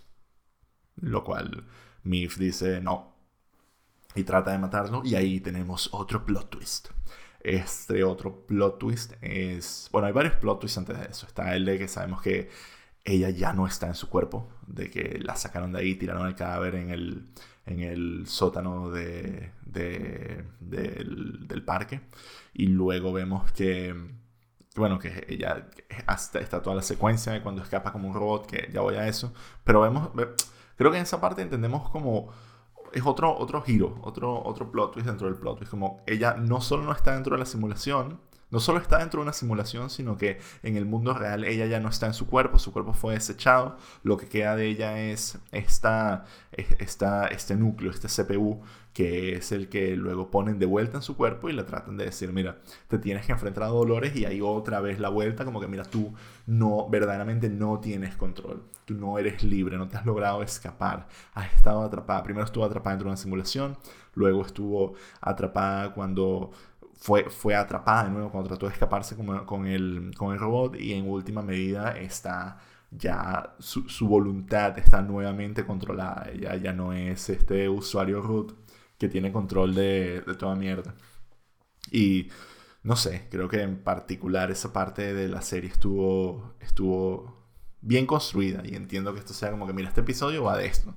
Lo 1.03 1.23
cual 1.23 1.67
Mif 2.05 2.39
dice 2.39 2.81
no. 2.81 3.13
Y 4.15 4.25
trata 4.25 4.53
de 4.53 4.59
matarlo. 4.59 5.03
Y 5.05 5.15
ahí 5.15 5.41
tenemos 5.41 5.91
otro 5.93 6.25
plot 6.25 6.49
twist. 6.49 6.89
Este 7.41 8.05
otro 8.05 8.47
plot 8.47 8.79
twist 8.79 9.13
es. 9.21 9.89
Bueno, 9.93 10.07
hay 10.07 10.13
varios 10.15 10.37
plot 10.37 10.61
twists 10.61 10.79
antes 10.79 10.99
de 10.99 11.05
eso. 11.07 11.27
Está 11.27 11.55
el 11.55 11.67
de 11.67 11.79
que 11.79 11.89
sabemos 11.89 12.23
que 12.23 12.49
ella 13.05 13.31
ya 13.31 13.53
no 13.53 13.67
está 13.67 13.89
en 13.89 13.95
su 13.95 14.09
cuerpo, 14.09 14.49
de 14.67 14.91
que 14.91 15.19
la 15.21 15.37
sacaron 15.37 15.73
de 15.73 15.81
ahí, 15.81 15.95
tiraron 15.97 16.27
el 16.27 16.37
cadáver 16.37 16.77
en 16.77 16.91
el, 16.91 17.25
en 17.67 17.81
el 17.81 18.27
sótano 18.27 18.91
de, 18.91 19.51
de, 19.65 20.45
del, 20.61 21.63
parque. 21.65 22.01
Y 22.55 22.67
luego 22.67 23.13
vemos 23.13 23.51
que, 23.53 23.95
bueno, 24.77 24.99
que 24.99 25.27
ella 25.29 25.69
hasta 26.07 26.39
está 26.41 26.63
toda 26.63 26.77
la 26.77 26.83
secuencia 26.83 27.33
de 27.33 27.43
cuando 27.43 27.63
escapa 27.63 27.93
como 27.93 28.09
un 28.09 28.15
robot, 28.15 28.47
que 28.47 28.71
ya 28.73 28.81
voy 28.83 28.95
a 28.95 29.09
eso. 29.09 29.35
Pero 29.65 29.81
vemos, 29.81 30.11
creo 30.77 30.91
que 30.91 30.97
en 30.99 31.05
esa 31.05 31.21
parte 31.21 31.43
entendemos 31.43 31.89
como 31.91 32.29
es 32.93 33.05
otro, 33.05 33.37
otro 33.37 33.63
giro, 33.63 33.99
otro, 34.03 34.43
otro 34.45 34.71
plot 34.71 34.93
twist 34.93 35.07
dentro 35.07 35.27
del 35.27 35.37
plot 35.37 35.59
twist. 35.59 35.71
Como 35.71 36.03
ella 36.07 36.35
no 36.35 36.61
solo 36.61 36.83
no 36.83 36.93
está 36.93 37.15
dentro 37.15 37.35
de 37.35 37.41
la 37.41 37.47
simulación, 37.47 38.21
no 38.53 38.61
solo 38.61 38.79
está 38.79 38.99
dentro 38.99 39.21
de 39.21 39.25
una 39.25 39.33
simulación, 39.33 39.91
sino 39.91 40.17
que 40.17 40.39
en 40.63 40.77
el 40.77 40.85
mundo 40.85 41.15
real 41.15 41.45
ella 41.45 41.67
ya 41.67 41.81
no 41.81 41.89
está 41.89 42.07
en 42.07 42.15
su 42.15 42.27
cuerpo, 42.29 42.59
su 42.59 42.71
cuerpo 42.73 42.93
fue 42.93 43.15
desechado, 43.15 43.79
lo 44.05 44.19
que 44.19 44.29
queda 44.29 44.55
de 44.55 44.67
ella 44.67 45.01
es 45.01 45.39
esta, 45.51 46.27
esta, 46.53 47.27
este 47.29 47.57
núcleo, 47.57 47.91
este 47.91 48.09
CPU, 48.09 48.61
que 48.93 49.37
es 49.37 49.53
el 49.53 49.71
que 49.71 49.97
luego 49.97 50.31
ponen 50.31 50.59
de 50.59 50.67
vuelta 50.67 50.99
en 50.99 51.03
su 51.03 51.17
cuerpo 51.17 51.49
y 51.49 51.55
le 51.55 51.65
tratan 51.65 51.97
de 51.97 52.05
decir, 52.05 52.31
mira, 52.33 52.59
te 52.89 52.99
tienes 52.99 53.25
que 53.25 53.33
enfrentar 53.33 53.65
a 53.65 53.69
dolores 53.69 54.15
y 54.17 54.27
ahí 54.27 54.43
otra 54.43 54.81
vez 54.81 55.01
la 55.01 55.09
vuelta, 55.09 55.47
como 55.47 55.59
que 55.59 55.67
mira, 55.67 55.85
tú 55.85 56.13
no, 56.47 56.89
verdaderamente 56.91 57.49
no 57.49 57.81
tienes 57.81 58.17
control, 58.17 58.65
tú 58.85 58.93
no 58.95 59.19
eres 59.19 59.43
libre, 59.43 59.79
no 59.79 59.89
te 59.89 59.97
has 59.97 60.05
logrado 60.05 60.43
escapar, 60.43 61.09
has 61.33 61.53
estado 61.55 61.83
atrapada, 61.83 62.23
primero 62.23 62.45
estuvo 62.45 62.65
atrapada 62.67 62.97
dentro 62.97 63.07
de 63.07 63.13
una 63.13 63.17
simulación, 63.17 63.79
luego 64.15 64.43
estuvo 64.43 64.93
atrapada 65.23 65.95
cuando 65.95 66.51
fue, 67.03 67.29
fue 67.31 67.57
atrapada 67.57 68.05
de 68.05 68.11
nuevo 68.11 68.31
cuando 68.31 68.49
trató 68.49 68.67
de 68.67 68.73
escaparse 68.75 69.17
con, 69.17 69.67
el, 69.67 70.13
con 70.17 70.33
el 70.33 70.39
robot 70.39 70.77
y 70.79 70.93
en 70.93 71.11
última 71.11 71.43
medida 71.43 71.99
está 71.99 72.61
ya 72.93 73.57
su, 73.59 74.07
voluntad 74.07 74.79
está 74.79 75.03
nuevamente 75.03 75.67
controlada. 75.67 76.31
Ella 76.33 76.55
ya 76.57 76.73
no 76.73 76.93
es 76.93 77.29
este 77.29 77.69
usuario 77.69 78.21
root 78.21 78.53
que 78.99 79.09
tiene 79.09 79.33
control 79.33 79.75
de, 79.75 80.21
de, 80.25 80.35
toda 80.37 80.55
mierda. 80.55 80.95
Y 81.91 82.29
no 82.85 82.95
sé, 82.95 83.27
creo 83.33 83.49
que 83.49 83.63
en 83.63 83.83
particular 83.83 84.53
esa 84.53 84.73
parte 84.73 85.13
de 85.13 85.29
la 85.29 85.43
serie 85.43 85.71
estuvo, 85.71 86.55
estuvo 86.61 87.37
bien 87.81 88.07
construida 88.07 88.63
y 88.65 88.77
entiendo 88.77 89.13
que 89.13 89.19
esto 89.19 89.35
sea 89.35 89.51
como 89.51 89.67
que, 89.67 89.73
mira, 89.73 89.89
este 89.89 90.03
episodio 90.03 90.45
va 90.45 90.57
de 90.57 90.67
esto. 90.67 90.95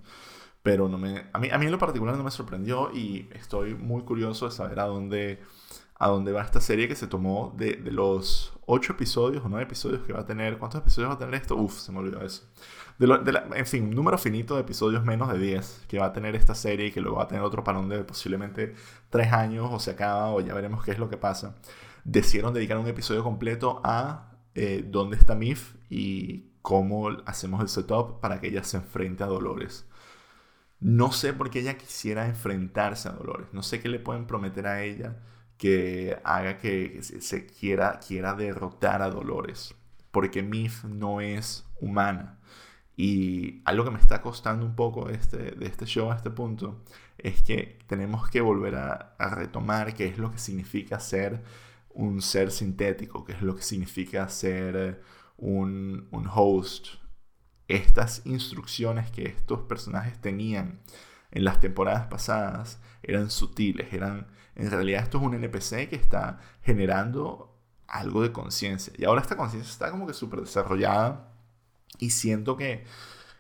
Pero 0.62 0.88
no 0.88 1.00
me, 1.00 1.26
a, 1.34 1.40
mí, 1.40 1.50
a 1.52 1.58
mí 1.58 1.66
en 1.66 1.72
lo 1.72 1.80
particular 1.80 2.16
no 2.16 2.24
me 2.24 2.32
sorprendió 2.32 2.92
y 2.94 3.28
estoy 3.34 3.74
muy 3.74 4.04
curioso 4.04 4.46
de 4.46 4.52
saber 4.52 4.80
a 4.80 4.86
dónde 4.86 5.40
a 5.98 6.10
dónde 6.10 6.32
va 6.34 6.42
esta 6.42 6.60
serie 6.60 6.88
que 6.88 6.96
se 6.96 7.08
tomó 7.08 7.54
de, 7.58 7.78
los 7.86 8.54
ocho 8.66 8.94
episodios 8.94 9.46
o 9.46 9.50
nueve 9.50 9.64
episodios 9.64 10.02
que 10.06 10.14
va 10.14 10.22
a 10.22 10.26
tener. 10.26 10.58
¿Cuántos 10.58 10.82
episodios 10.82 11.10
va 11.10 11.16
a 11.16 11.20
tener 11.20 11.36
esto? 11.36 11.56
Uf, 11.56 11.80
se 11.80 11.92
me 11.92 12.00
olvidó 12.00 12.22
eso. 12.22 12.44
De 13.00 13.08
en 13.56 13.66
fin, 13.66 13.86
un 13.86 13.96
número 13.96 14.18
finito 14.18 14.56
de 14.56 14.62
episodios 14.62 15.04
menos 15.04 15.32
de 15.32 15.40
10 15.40 15.86
que 15.88 16.00
va 16.00 16.08
a 16.08 16.14
tener 16.14 16.36
esta 16.36 16.56
serie 16.56 16.88
y 16.88 16.92
que 16.92 17.02
luego 17.02 17.18
va 17.18 17.24
a 17.24 17.28
tener 17.28 17.44
otro 17.44 17.64
parón 17.64 17.90
de 17.90 18.04
posiblemente 18.04 18.74
tres 19.10 19.32
años 19.34 19.70
o 19.72 19.80
se 19.80 19.92
acaba 19.92 20.32
o 20.32 20.42
ya 20.42 20.54
veremos 20.54 20.84
qué 20.84 20.92
es 20.92 21.00
lo 21.00 21.10
que 21.10 21.18
pasa. 21.18 21.56
Decidieron 22.04 22.54
dedicar 22.54 22.78
un 22.78 22.88
episodio 22.88 23.24
completo 23.24 23.82
a 23.84 24.32
eh, 24.54 24.86
dónde 24.88 25.18
está 25.18 25.36
Mif 25.36 25.76
y 25.90 26.52
cómo 26.62 27.10
hacemos 27.26 27.62
el 27.62 27.70
setup 27.70 28.20
para 28.20 28.42
que 28.42 28.48
ella 28.48 28.64
se 28.64 28.78
enfrente 28.78 29.24
a 29.24 29.28
Dolores. 29.28 29.88
No 30.80 31.12
sé 31.12 31.34
por 31.34 31.50
qué 31.50 31.60
ella 31.60 31.78
quisiera 31.78 32.28
enfrentarse 32.28 33.08
a 33.10 33.14
Dolores. 33.14 33.48
No 33.54 33.64
sé 33.64 33.82
qué 33.82 33.90
le 33.90 34.00
pueden 34.00 34.28
prometer 34.28 34.68
a 34.68 34.84
ella 34.84 35.18
que 35.58 36.20
haga 36.24 36.58
que 36.58 37.02
se 37.04 37.46
quiera, 37.46 38.00
quiera 38.00 38.34
derrotar 38.34 39.02
a 39.02 39.10
Dolores. 39.10 39.76
Porque 40.12 40.44
Mif 40.44 40.84
no 40.86 41.22
es 41.22 41.66
humana. 41.80 42.40
Y 42.98 43.62
algo 43.66 43.84
que 43.84 43.92
me 43.92 44.00
está 44.00 44.22
costando 44.22 44.66
un 44.66 44.76
poco 44.76 45.10
este, 45.10 45.52
de 45.52 45.66
este 45.66 45.86
show 45.86 46.12
a 46.12 46.16
este 46.16 46.32
punto 46.32 46.84
es 47.18 47.42
que 47.42 47.80
tenemos 47.88 48.30
que 48.30 48.42
volver 48.42 48.76
a, 48.76 49.16
retomar 49.20 49.94
qué 49.94 50.06
es 50.08 50.18
lo 50.18 50.32
que 50.32 50.38
significa 50.38 51.00
ser 51.00 51.44
un 51.90 52.22
ser 52.22 52.52
sintético, 52.52 53.26
qué 53.26 53.34
es 53.34 53.42
lo 53.42 53.56
que 53.56 53.64
significa 53.64 54.28
ser 54.30 55.02
un, 55.38 56.08
un 56.12 56.30
host. 56.34 56.88
Estas 57.68 58.22
instrucciones 58.26 59.12
que 59.12 59.24
estos 59.24 59.62
personajes 59.62 60.20
tenían 60.22 60.82
en 61.36 61.44
las 61.44 61.60
temporadas 61.60 62.08
pasadas 62.08 62.80
eran 63.04 63.30
sutiles, 63.30 63.94
eran 63.94 64.28
en 64.56 64.72
realidad 64.72 65.04
esto 65.04 65.18
es 65.18 65.24
un 65.24 65.36
NPC 65.36 65.90
que 65.90 65.96
está 65.96 66.40
generando 66.64 67.54
algo 67.88 68.22
de 68.24 68.32
conciencia. 68.32 68.94
Y 68.98 69.06
ahora 69.06 69.22
esta 69.22 69.38
conciencia 69.38 69.70
está 69.70 69.92
como 69.92 70.08
que 70.08 70.14
súper 70.14 70.40
desarrollada 70.40 71.30
y 72.00 72.12
siento 72.12 72.56
que, 72.56 72.86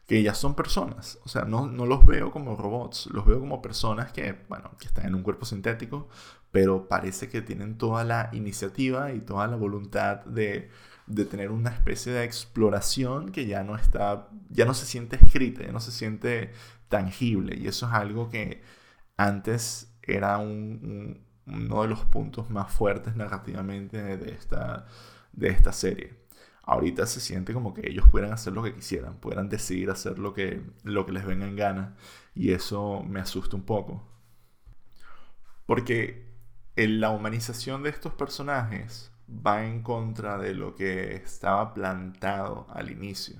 que 0.08 0.22
ya 0.22 0.36
son 0.36 0.56
personas. 0.56 1.20
O 1.24 1.30
sea, 1.30 1.46
no, 1.46 1.68
no, 1.68 1.86
los 1.86 2.06
veo 2.06 2.32
como 2.32 2.56
robots, 2.56 3.08
los 3.08 3.26
veo 3.26 3.40
como 3.40 3.62
personas 3.62 4.12
que, 4.12 4.38
bueno, 4.50 4.72
que 4.78 4.88
están 4.88 5.06
en 5.06 5.16
un 5.16 5.24
cuerpo 5.24 5.46
sintético, 5.46 6.10
pero 6.52 6.88
parece 6.88 7.30
que 7.30 7.42
tienen 7.42 7.78
toda 7.78 8.04
la 8.04 8.30
iniciativa 8.34 9.14
y 9.14 9.22
toda 9.22 9.48
la 9.48 9.56
voluntad 9.56 10.26
de, 10.26 10.70
de 11.08 11.26
tener 11.26 11.52
una 11.52 11.70
especie 11.72 12.12
de 12.12 12.24
exploración 12.26 13.32
que 13.32 13.46
ya 13.46 13.64
no 13.64 13.76
está, 13.76 14.30
ya 14.50 14.66
no 14.66 14.74
se 14.74 14.86
siente 14.86 15.18
escrita, 15.22 15.64
ya 15.64 15.72
no 15.72 15.80
se 15.80 15.92
siente 15.92 16.52
tangible. 16.90 17.58
Y 17.58 17.68
eso 17.68 17.88
es 17.88 17.94
algo 17.94 18.30
que 18.30 18.64
antes 19.18 19.96
era 20.02 20.38
un, 20.38 21.26
uno 21.48 21.82
de 21.84 21.88
los 21.88 22.06
puntos 22.06 22.50
más 22.50 22.72
fuertes 22.72 23.16
narrativamente 23.16 24.18
de 24.18 24.32
esta, 24.32 24.88
de 25.34 25.50
esta 25.50 25.72
serie. 25.74 26.26
Ahorita 26.64 27.06
se 27.06 27.20
siente 27.20 27.54
como 27.54 27.74
que 27.74 27.88
ellos 27.88 28.08
pudieran 28.10 28.34
hacer 28.34 28.54
lo 28.54 28.64
que 28.64 28.74
quisieran, 28.74 29.18
pudieran 29.20 29.50
decidir 29.50 29.92
hacer 29.92 30.18
lo 30.20 30.34
que, 30.34 30.64
lo 30.84 31.06
que 31.06 31.12
les 31.12 31.26
venga 31.26 31.48
en 31.48 31.56
gana. 31.56 31.96
Y 32.34 32.52
eso 32.54 33.04
me 33.04 33.20
asusta 33.20 33.56
un 33.56 33.64
poco. 33.64 34.04
Porque 35.66 36.26
en 36.76 37.00
la 37.00 37.12
humanización 37.12 37.84
de 37.84 37.90
estos 37.90 38.14
personajes 38.14 39.12
va 39.30 39.66
en 39.66 39.82
contra 39.82 40.38
de 40.38 40.54
lo 40.54 40.76
que 40.76 41.16
estaba 41.16 41.74
plantado 41.74 42.68
al 42.70 42.92
inicio. 42.92 43.38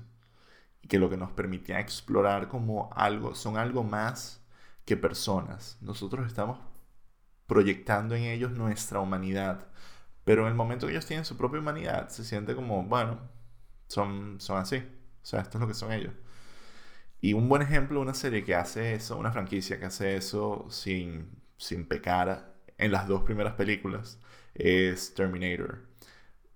Que 0.88 0.98
lo 0.98 1.10
que 1.10 1.16
nos 1.16 1.32
permitía 1.32 1.80
explorar 1.80 2.48
como 2.48 2.90
algo, 2.94 3.34
son 3.34 3.56
algo 3.56 3.84
más 3.84 4.44
que 4.84 4.96
personas. 4.96 5.78
Nosotros 5.80 6.26
estamos 6.26 6.58
proyectando 7.46 8.14
en 8.14 8.24
ellos 8.24 8.52
nuestra 8.52 9.00
humanidad. 9.00 9.66
Pero 10.24 10.42
en 10.42 10.48
el 10.48 10.54
momento 10.54 10.86
que 10.86 10.92
ellos 10.92 11.06
tienen 11.06 11.24
su 11.24 11.36
propia 11.36 11.60
humanidad, 11.60 12.08
se 12.08 12.24
siente 12.24 12.54
como, 12.54 12.82
bueno, 12.84 13.20
son, 13.88 14.40
son 14.40 14.58
así. 14.58 14.78
O 14.78 15.26
sea, 15.26 15.40
esto 15.40 15.58
es 15.58 15.62
lo 15.62 15.68
que 15.68 15.74
son 15.74 15.92
ellos. 15.92 16.12
Y 17.20 17.32
un 17.32 17.48
buen 17.48 17.62
ejemplo, 17.62 18.00
una 18.00 18.14
serie 18.14 18.44
que 18.44 18.54
hace 18.54 18.94
eso, 18.94 19.16
una 19.18 19.32
franquicia 19.32 19.78
que 19.78 19.86
hace 19.86 20.16
eso 20.16 20.66
sin, 20.70 21.30
sin 21.56 21.86
pecar 21.86 22.54
en 22.78 22.92
las 22.92 23.08
dos 23.08 23.22
primeras 23.22 23.54
películas, 23.54 24.20
es 24.54 25.14
Terminator. 25.14 25.86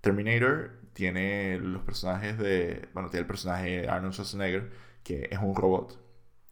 Terminator 0.01 0.80
tiene 1.01 1.57
los 1.57 1.81
personajes 1.81 2.37
de, 2.37 2.87
bueno, 2.93 3.09
tiene 3.09 3.21
el 3.21 3.27
personaje 3.27 3.89
Arnold 3.89 4.13
Schwarzenegger, 4.13 4.69
que 5.03 5.29
es 5.31 5.39
un 5.39 5.55
robot 5.55 5.99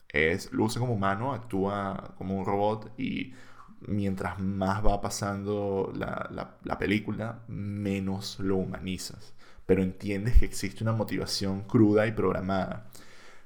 es, 0.10 0.52
luce 0.52 0.80
como 0.80 0.94
humano, 0.94 1.34
actúa 1.34 2.16
como 2.18 2.36
un 2.40 2.46
robot 2.48 3.00
y 3.00 3.36
mientras 3.82 4.40
más 4.40 4.84
va 4.84 5.00
pasando 5.02 5.94
la, 5.96 6.58
la, 6.64 6.80
película, 6.80 7.44
menos 7.48 8.40
lo 8.40 8.58
humanizas. 8.58 9.36
Pero 9.68 9.84
entiendes 9.84 10.40
que 10.40 10.46
existe 10.46 10.84
una 10.84 10.94
motivación 10.94 11.62
cruda 11.62 12.08
y 12.08 12.12
programada. 12.14 12.90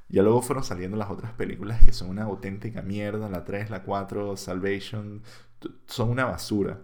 Ya 0.07 0.23
luego 0.23 0.41
fueron 0.41 0.63
saliendo 0.63 0.95
las 0.95 1.09
otras 1.11 1.33
películas 1.33 1.83
que 1.83 1.91
son 1.91 2.11
una 2.11 2.23
auténtica 2.23 2.81
mierda. 2.81 3.27
La 3.27 3.43
3, 3.43 3.69
la 3.69 3.83
4, 3.83 4.37
Salvation, 4.37 5.21
son 5.85 6.11
una 6.11 6.23
basura 6.23 6.79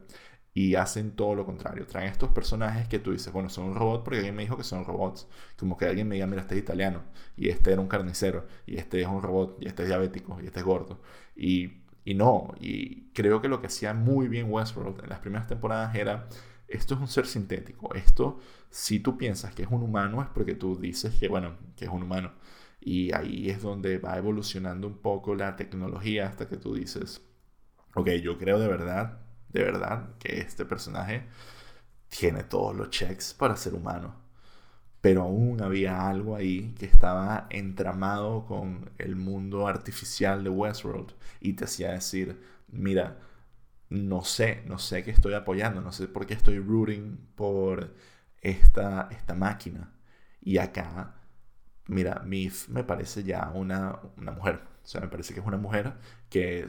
y 0.59 0.75
hacen 0.75 1.11
todo 1.11 1.35
lo 1.35 1.45
contrario. 1.45 1.85
Traen 1.85 2.11
estos 2.11 2.31
personajes 2.31 2.85
que 2.89 2.99
tú 2.99 3.13
dices, 3.13 3.31
bueno, 3.31 3.47
son 3.47 3.63
un 3.63 3.75
robot 3.75 4.03
porque 4.03 4.17
alguien 4.17 4.35
me 4.35 4.41
dijo 4.41 4.57
que 4.57 4.65
son 4.65 4.83
robots. 4.83 5.25
Como 5.57 5.77
que 5.77 5.85
alguien 5.85 6.05
me 6.05 6.15
diga, 6.15 6.27
mira, 6.27 6.41
este 6.41 6.55
es 6.55 6.61
italiano 6.61 7.01
y 7.37 7.47
este 7.47 7.71
era 7.71 7.79
un 7.79 7.87
carnicero 7.87 8.45
y 8.65 8.75
este 8.75 8.99
es 8.99 9.07
un 9.07 9.21
robot 9.21 9.55
y 9.61 9.67
este 9.67 9.83
es 9.83 9.87
diabético 9.87 10.37
y 10.43 10.47
este 10.47 10.59
es 10.59 10.65
gordo. 10.65 11.01
Y, 11.33 11.83
y 12.03 12.13
no, 12.13 12.53
y 12.59 13.09
creo 13.13 13.41
que 13.41 13.47
lo 13.47 13.61
que 13.61 13.67
hacía 13.67 13.93
muy 13.93 14.27
bien 14.27 14.51
Westworld 14.51 15.01
en 15.01 15.09
las 15.09 15.19
primeras 15.19 15.47
temporadas 15.47 15.95
era, 15.95 16.27
esto 16.67 16.95
es 16.95 16.99
un 16.99 17.07
ser 17.07 17.25
sintético. 17.25 17.95
Esto, 17.95 18.39
si 18.69 18.99
tú 18.99 19.17
piensas 19.17 19.55
que 19.55 19.63
es 19.63 19.69
un 19.71 19.81
humano, 19.81 20.21
es 20.21 20.27
porque 20.27 20.55
tú 20.55 20.77
dices 20.77 21.15
que, 21.15 21.29
bueno, 21.29 21.55
que 21.77 21.85
es 21.85 21.91
un 21.91 22.03
humano. 22.03 22.33
Y 22.81 23.13
ahí 23.13 23.49
es 23.49 23.61
donde 23.61 23.97
va 23.97 24.17
evolucionando 24.17 24.87
un 24.87 24.97
poco 24.97 25.35
la 25.35 25.55
tecnología 25.55 26.27
hasta 26.27 26.49
que 26.49 26.57
tú 26.57 26.73
dices, 26.75 27.21
ok, 27.95 28.09
yo 28.21 28.37
creo 28.37 28.59
de 28.59 28.67
verdad 28.67 29.28
de 29.49 29.63
verdad 29.63 30.09
que 30.19 30.39
este 30.39 30.65
personaje 30.65 31.23
tiene 32.09 32.43
todos 32.43 32.75
los 32.75 32.89
checks 32.89 33.33
para 33.33 33.55
ser 33.55 33.73
humano. 33.75 34.15
Pero 35.01 35.23
aún 35.23 35.61
había 35.61 36.09
algo 36.09 36.35
ahí 36.35 36.75
que 36.77 36.85
estaba 36.85 37.47
entramado 37.49 38.45
con 38.45 38.91
el 38.97 39.15
mundo 39.15 39.67
artificial 39.67 40.43
de 40.43 40.49
Westworld 40.49 41.13
y 41.39 41.53
te 41.53 41.65
hacía 41.65 41.91
decir, 41.93 42.41
mira, 42.67 43.17
no 43.89 44.23
sé, 44.23 44.63
no 44.67 44.77
sé 44.79 45.03
qué 45.03 45.11
estoy 45.11 45.33
apoyando, 45.33 45.81
no 45.81 45.91
sé 45.91 46.07
por 46.07 46.25
qué 46.27 46.33
estoy 46.35 46.59
rooting 46.59 47.17
por 47.35 47.95
esta, 48.41 49.07
esta 49.11 49.33
máquina. 49.35 49.91
Y 50.41 50.57
acá, 50.57 51.15
mira, 51.87 52.21
Mif 52.25 52.69
me 52.69 52.83
parece 52.83 53.23
ya 53.23 53.51
una, 53.53 53.99
una 54.17 54.31
mujer. 54.31 54.61
O 54.83 54.87
sea, 54.87 55.01
me 55.01 55.07
parece 55.07 55.33
que 55.33 55.39
es 55.41 55.45
una 55.45 55.57
mujer 55.57 55.93
que 56.29 56.67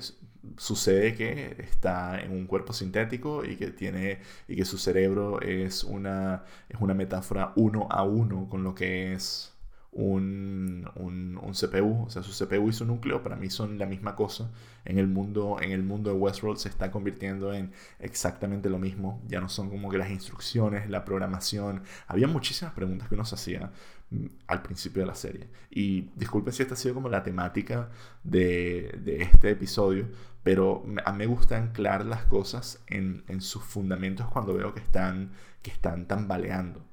sucede 0.56 1.14
que 1.14 1.56
está 1.70 2.20
en 2.20 2.32
un 2.32 2.47
cuerpo 2.47 2.73
sintético 2.73 3.44
y 3.44 3.56
que 3.56 3.70
tiene 3.70 4.20
y 4.49 4.56
que 4.56 4.64
su 4.64 4.78
cerebro 4.78 5.40
es 5.42 5.85
una 5.85 6.44
es 6.68 6.80
una 6.80 6.94
metáfora 6.94 7.52
uno 7.56 7.88
a 7.90 8.04
uno 8.04 8.49
con 8.49 8.62
lo 8.64 8.75
que 8.75 9.12
es 9.12 9.50
un, 9.92 10.88
un, 10.94 11.38
un, 11.42 11.52
CPU, 11.52 12.04
o 12.06 12.11
sea, 12.11 12.23
su 12.23 12.32
CPU 12.32 12.68
y 12.68 12.73
su 12.73 12.85
núcleo 12.85 13.23
para 13.23 13.37
mí 13.37 13.50
son 13.50 13.78
la 13.78 13.87
misma 13.87 14.14
cosa. 14.14 14.50
En 14.85 14.99
el 14.99 15.09
mundo, 15.09 15.59
en 15.61 15.73
el 15.73 15.82
mundo 15.82 16.11
de 16.11 16.16
Westworld 16.16 16.59
se 16.59 16.68
está 16.68 16.90
convirtiendo 16.90 17.52
en 17.52 17.73
exactamente 17.99 18.70
lo 18.70 18.78
mismo. 18.78 19.20
Ya 19.26 19.40
no 19.40 19.49
son 19.49 19.68
como 19.68 19.90
que 19.90 19.99
las 19.99 20.11
instrucciones, 20.11 20.88
la 20.88 21.04
programación. 21.04 21.82
Había 22.06 22.28
muchísimas 22.28 22.73
preguntas 22.75 23.09
que 23.09 23.14
uno 23.16 23.25
se 23.25 23.35
hacía 23.35 23.73
mm, 24.11 24.26
al 24.47 24.62
principio 24.62 25.02
de 25.02 25.06
la 25.06 25.14
serie. 25.16 25.49
Y 25.70 26.02
disculpen 26.14 26.52
si 26.52 26.62
esta 26.62 26.75
ha 26.75 26.76
sido 26.76 26.94
como 26.94 27.09
la 27.09 27.23
temática 27.25 27.90
de, 28.23 28.97
de 29.02 29.23
este 29.23 29.50
episodio, 29.50 30.09
pero 30.42 30.85
a 31.04 31.12
mí 31.12 31.18
me 31.18 31.26
gusta 31.26 31.56
anclar 31.56 32.06
las 32.06 32.25
cosas 32.25 32.82
en, 32.87 33.25
en 33.28 33.40
sus 33.40 33.62
fundamentos 33.64 34.28
cuando 34.28 34.54
veo 34.54 34.73
que 34.73 34.80
están, 34.80 35.32
que 35.62 35.70
están 35.70 36.06
tambaleando. 36.06 36.85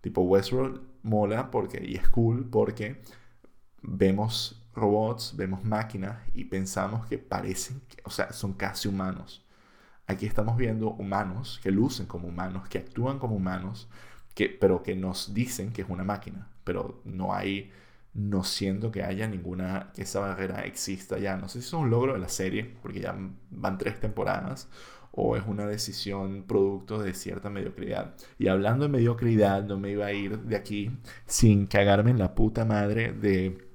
Tipo 0.00 0.22
Westworld 0.22 0.80
mola 1.08 1.50
porque, 1.50 1.82
y 1.84 1.96
es 1.96 2.08
cool 2.08 2.48
porque 2.50 3.02
vemos 3.82 4.62
robots, 4.74 5.34
vemos 5.36 5.64
máquinas 5.64 6.18
y 6.34 6.44
pensamos 6.44 7.06
que 7.06 7.18
parecen, 7.18 7.82
o 8.04 8.10
sea, 8.10 8.32
son 8.32 8.54
casi 8.54 8.88
humanos. 8.88 9.44
Aquí 10.06 10.26
estamos 10.26 10.56
viendo 10.56 10.90
humanos 10.92 11.60
que 11.62 11.70
lucen 11.70 12.06
como 12.06 12.28
humanos, 12.28 12.68
que 12.68 12.78
actúan 12.78 13.18
como 13.18 13.36
humanos, 13.36 13.88
que, 14.34 14.48
pero 14.48 14.82
que 14.82 14.96
nos 14.96 15.34
dicen 15.34 15.72
que 15.72 15.82
es 15.82 15.88
una 15.90 16.04
máquina. 16.04 16.48
Pero 16.64 17.02
no 17.04 17.34
hay, 17.34 17.70
no 18.14 18.44
siento 18.44 18.90
que 18.90 19.02
haya 19.02 19.28
ninguna, 19.28 19.90
que 19.94 20.02
esa 20.02 20.20
barrera 20.20 20.64
exista 20.64 21.18
ya. 21.18 21.36
No 21.36 21.48
sé 21.48 21.60
si 21.60 21.68
es 21.68 21.72
un 21.74 21.90
logro 21.90 22.14
de 22.14 22.20
la 22.20 22.28
serie, 22.28 22.76
porque 22.82 23.00
ya 23.00 23.14
van 23.50 23.78
tres 23.78 24.00
temporadas, 24.00 24.68
o 25.12 25.36
es 25.36 25.44
una 25.46 25.66
decisión 25.66 26.44
producto 26.46 27.02
de 27.02 27.14
cierta 27.14 27.50
mediocridad. 27.50 28.14
Y 28.38 28.48
hablando 28.48 28.84
de 28.84 28.90
mediocridad, 28.90 29.64
no 29.64 29.78
me 29.78 29.90
iba 29.90 30.06
a 30.06 30.12
ir 30.12 30.38
de 30.40 30.56
aquí 30.56 30.90
sin 31.26 31.66
cagarme 31.66 32.10
en 32.10 32.18
la 32.18 32.34
puta 32.34 32.64
madre 32.64 33.12
de 33.12 33.68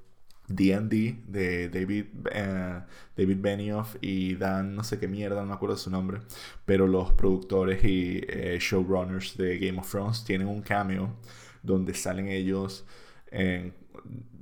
D&D 0.48 1.24
de 1.28 1.70
David, 1.70 2.06
eh, 2.32 2.82
David 3.16 3.38
Benioff 3.40 3.96
y 4.02 4.36
Dan 4.36 4.76
no 4.76 4.84
sé 4.84 5.00
qué 5.00 5.08
mierda, 5.08 5.42
no 5.42 5.48
me 5.48 5.54
acuerdo 5.54 5.78
su 5.78 5.90
nombre, 5.90 6.20
pero 6.66 6.88
los 6.88 7.14
productores 7.14 7.84
y 7.84 8.22
eh, 8.28 8.58
showrunners 8.60 9.38
de 9.38 9.58
Game 9.58 9.80
of 9.80 9.90
Thrones 9.90 10.24
tienen 10.24 10.48
un 10.48 10.62
cameo 10.62 11.16
donde 11.62 11.94
salen 11.94 12.28
ellos 12.28 12.86
eh, 13.32 13.72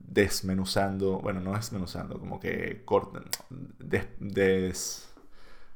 desmenuzando, 0.07 1.19
bueno, 1.19 1.39
no 1.39 1.53
desmenuzando, 1.53 2.19
como 2.19 2.39
que 2.39 2.81
cortan, 2.83 3.23
des 3.79 5.10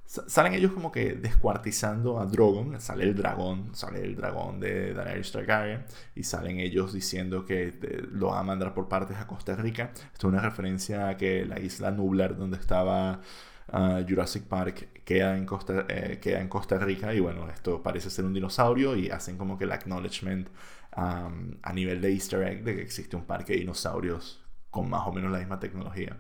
Salen 0.06 0.54
ellos 0.54 0.72
como 0.72 0.92
que 0.92 1.14
descuartizando 1.16 2.20
a 2.20 2.26
Drogon, 2.28 2.80
sale 2.80 3.06
el 3.06 3.16
dragón, 3.16 3.74
sale 3.74 4.04
el 4.04 4.16
dragón 4.16 4.60
de 4.60 4.94
Daenerys 4.94 5.32
Targaryen 5.32 5.84
y 6.14 6.24
salen 6.24 6.60
ellos 6.60 6.94
diciendo 6.94 7.44
que 7.44 7.70
eh, 7.70 8.08
lo 8.12 8.28
van 8.28 8.40
a 8.40 8.44
mandar 8.44 8.74
por 8.74 8.88
partes 8.88 9.18
a 9.18 9.26
Costa 9.26 9.56
Rica. 9.56 9.92
Esto 10.14 10.28
es 10.28 10.34
una 10.34 10.42
referencia 10.42 11.10
a 11.10 11.18
que 11.18 11.44
la 11.46 11.60
isla 11.60 11.90
Nublar 11.90 12.38
donde 12.38 12.58
estaba 12.58 13.20
ah, 13.70 14.02
Jurassic 14.08 14.44
Park 14.44 15.02
queda 15.04 15.36
en, 15.36 15.46
Costa, 15.48 15.86
eh, 15.90 16.20
queda 16.22 16.40
en 16.40 16.50
Costa 16.50 16.78
Rica 16.78 17.14
y 17.14 17.20
bueno, 17.20 17.50
esto 17.50 17.82
parece 17.82 18.12
ser 18.12 18.26
un 18.26 18.34
dinosaurio 18.34 18.96
y 18.96 19.10
hacen 19.10 19.38
como 19.38 19.58
que 19.58 19.64
el 19.64 19.72
acknowledgement 19.72 20.50
a 20.98 21.74
nivel 21.74 22.00
de 22.00 22.14
easter 22.14 22.42
egg 22.44 22.64
de 22.64 22.76
que 22.76 22.82
existe 22.82 23.18
un 23.18 23.26
parque 23.26 23.52
de 23.52 23.60
dinosaurios 23.60 24.42
con 24.70 24.90
más 24.90 25.06
o 25.08 25.12
menos 25.12 25.32
la 25.32 25.40
misma 25.40 25.60
tecnología. 25.60 26.18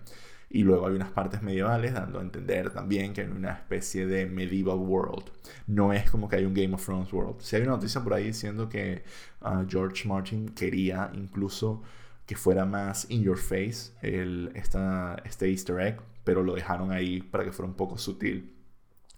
Y 0.49 0.63
luego 0.63 0.87
hay 0.87 0.95
unas 0.95 1.09
partes 1.09 1.41
medievales 1.41 1.93
dando 1.93 2.19
a 2.19 2.21
entender 2.21 2.69
también 2.71 3.13
que 3.13 3.21
hay 3.21 3.27
una 3.27 3.51
especie 3.51 4.05
de 4.05 4.25
medieval 4.25 4.77
world. 4.77 5.31
No 5.67 5.93
es 5.93 6.09
como 6.09 6.29
que 6.29 6.37
hay 6.37 6.45
un 6.45 6.53
Game 6.53 6.73
of 6.73 6.85
Thrones 6.85 7.11
world. 7.11 7.41
Si 7.41 7.55
hay 7.55 7.63
una 7.63 7.71
noticia 7.71 8.01
por 8.03 8.13
ahí 8.13 8.25
diciendo 8.25 8.69
que 8.69 9.03
ah, 9.41 9.65
George 9.67 10.07
Martin 10.07 10.49
quería 10.49 11.11
incluso 11.13 11.83
que 12.25 12.35
fuera 12.35 12.65
más 12.65 13.09
in 13.09 13.23
your 13.23 13.37
face 13.37 13.91
el, 14.01 14.51
esta, 14.55 15.21
este 15.25 15.49
easter 15.49 15.79
egg, 15.79 16.01
pero 16.23 16.43
lo 16.43 16.55
dejaron 16.55 16.91
ahí 16.91 17.21
para 17.21 17.43
que 17.43 17.51
fuera 17.51 17.69
un 17.69 17.75
poco 17.75 17.97
sutil. 17.97 18.51